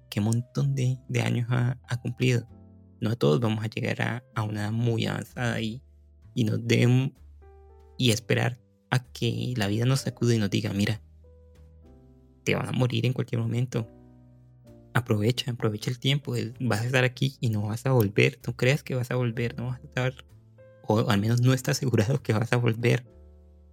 [0.08, 2.46] qué montón de, años ha, cumplido.
[3.00, 5.82] No todos vamos a llegar a, a una edad muy avanzada y,
[6.34, 7.14] y nos deben
[8.00, 8.58] y esperar
[8.90, 11.02] a que la vida nos sacude y nos diga, mira,
[12.44, 13.86] te van a morir en cualquier momento
[14.94, 16.34] aprovecha, aprovecha el tiempo.
[16.60, 18.40] Vas a estar aquí y no vas a volver.
[18.46, 20.14] No creas que vas a volver, no vas a estar,
[20.86, 23.06] o al menos no estás asegurado que vas a volver.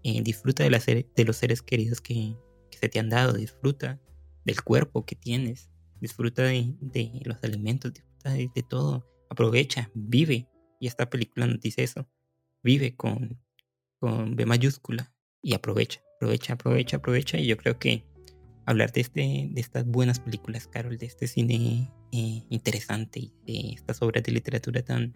[0.03, 2.36] Eh, disfruta de, de los seres queridos que,
[2.69, 3.97] se te han dado, disfruta
[4.43, 5.71] del cuerpo que tienes,
[6.01, 6.75] disfruta de,
[7.23, 9.07] los alimentos, disfruta de, todo.
[9.30, 10.49] Aprovecha, vive.
[10.82, 12.09] Y esta película nos dice eso.
[12.61, 13.39] Vive con,
[14.00, 17.38] con B mayúscula y aprovecha, aprovecha, aprovecha, aprovecha.
[17.38, 18.06] Y yo creo que
[18.66, 23.74] hablar de, este, de estas buenas películas, Carol, de este cine eh, interesante y de
[23.74, 25.14] estas obras de literatura tan,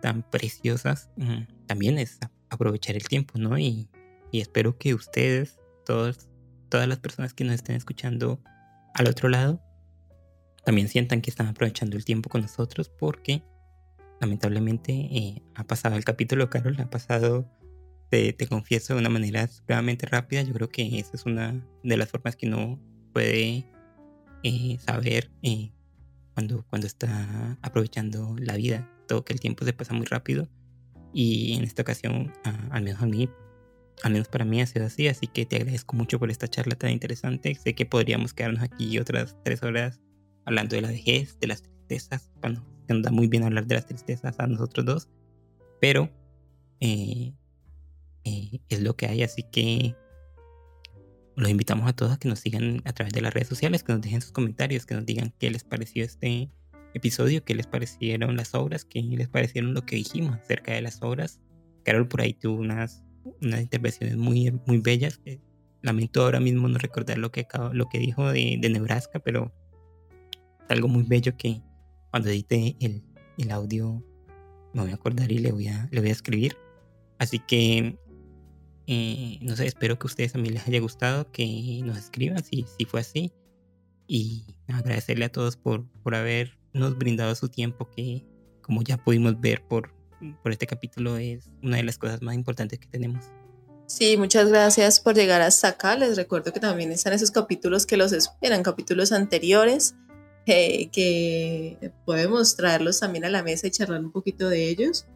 [0.00, 3.58] tan preciosas, mm, también es aprovechar el tiempo, ¿no?
[3.58, 3.88] Y,
[4.32, 6.28] espero que ustedes, todos,
[6.68, 8.40] todas las personas que nos estén escuchando
[8.94, 9.60] al otro lado,
[10.64, 13.42] también sientan que están aprovechando el tiempo con nosotros porque
[14.20, 17.50] lamentablemente eh, ha pasado el capítulo, Carol, ha pasado
[18.10, 20.42] te, confieso de una manera supremamente rápida.
[20.42, 22.78] Yo creo que esa es una de las formas que uno
[23.12, 23.64] puede
[24.42, 25.70] eh, saber eh,
[26.34, 28.90] cuando, cuando está aprovechando la vida.
[29.06, 30.48] Todo que el tiempo se pasa muy rápido.
[31.12, 32.32] Y en esta ocasión,
[32.70, 33.28] al menos a mí,
[34.02, 35.06] al menos para mí ha sido así.
[35.06, 37.54] Así que te agradezco mucho por esta charla tan interesante.
[37.54, 40.00] Sé que podríamos quedarnos aquí otras tres horas
[40.44, 42.32] hablando de la vejez, de las tristezas.
[42.40, 45.08] Bueno, nos da muy bien hablar de las tristezas a nosotros dos.
[45.80, 46.10] Pero
[46.80, 47.34] eh,
[48.30, 49.22] eh, es lo que hay.
[49.22, 49.94] Así que
[51.36, 53.92] los invitamos a todos a que nos sigan a través de las redes sociales, que
[53.92, 56.50] nos dejen sus comentarios, que nos digan qué les pareció este
[56.94, 61.02] episodio, qué les parecieron las obras, qué les parecieron lo que dijimos acerca de las
[61.02, 61.40] obras.
[61.84, 63.02] Carol por ahí tuvo unas,
[63.40, 65.20] unas intervenciones muy, muy bellas.
[65.82, 69.52] lamento ahora mismo no recordar lo que, lo que dijo de, de Nebraska, pero
[70.64, 71.62] es algo muy bello que
[72.10, 73.02] cuando edite el,
[73.38, 74.04] el audio
[74.74, 76.56] me voy a acordar y le voy a, le voy a escribir.
[77.18, 77.98] Así que
[78.92, 82.66] eh, no sé, espero que a ustedes también les haya gustado, que nos escriban si,
[82.76, 83.32] si fue así.
[84.08, 88.26] Y agradecerle a todos por, por habernos brindado su tiempo, que
[88.62, 89.94] como ya pudimos ver por,
[90.42, 93.26] por este capítulo es una de las cosas más importantes que tenemos.
[93.86, 95.94] Sí, muchas gracias por llegar hasta acá.
[95.94, 99.94] Les recuerdo que también están esos capítulos que los esperan, capítulos anteriores,
[100.46, 105.06] eh, que podemos traerlos también a la mesa y charlar un poquito de ellos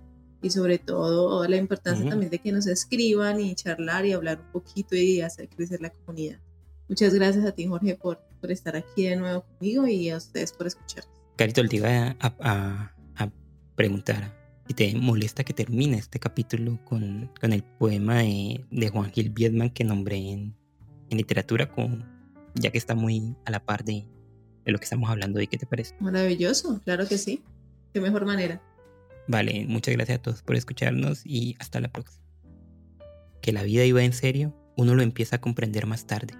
[0.44, 4.52] y sobre todo la importancia también de que nos escriban y charlar y hablar un
[4.52, 6.38] poquito y hacer crecer la comunidad.
[6.86, 10.52] Muchas gracias a ti, Jorge, por, por estar aquí de nuevo conmigo y a ustedes
[10.52, 11.04] por escuchar.
[11.36, 13.30] Carito, te iba a, a,
[13.74, 14.38] preguntar
[14.68, 19.30] si te molesta que termine este capítulo con, con el poema de, de, Juan Gil
[19.30, 20.54] Biedman que nombré en,
[21.08, 22.04] en literatura, con,
[22.54, 24.06] ya que está muy a la par de,
[24.64, 25.46] de lo que estamos hablando hoy.
[25.46, 25.96] ¿Qué te parece?
[26.00, 27.42] Maravilloso, claro que sí.
[27.94, 28.60] Qué mejor manera.
[29.26, 32.24] Vale, muchas gracias a todos por escucharnos y hasta la próxima.
[33.40, 36.34] Que la vida iba en serio, uno lo empieza a comprender más tarde.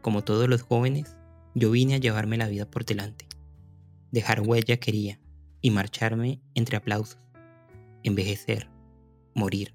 [0.00, 1.16] Como todos los jóvenes,
[1.54, 3.26] yo vine a llevarme la vida por delante.
[4.12, 5.20] Dejar huella quería
[5.60, 7.18] y marcharme entre aplausos.
[8.02, 8.68] Envejecer,
[9.34, 9.74] morir,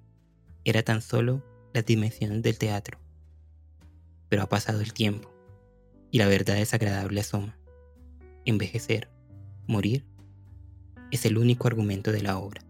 [0.64, 3.00] era tan solo las dimensiones del teatro.
[4.30, 5.32] Pero ha pasado el tiempo
[6.10, 7.58] y la verdad desagradable asoma.
[8.46, 9.10] Envejecer,
[9.68, 10.06] morir,
[11.16, 12.62] es el único argumento de la obra.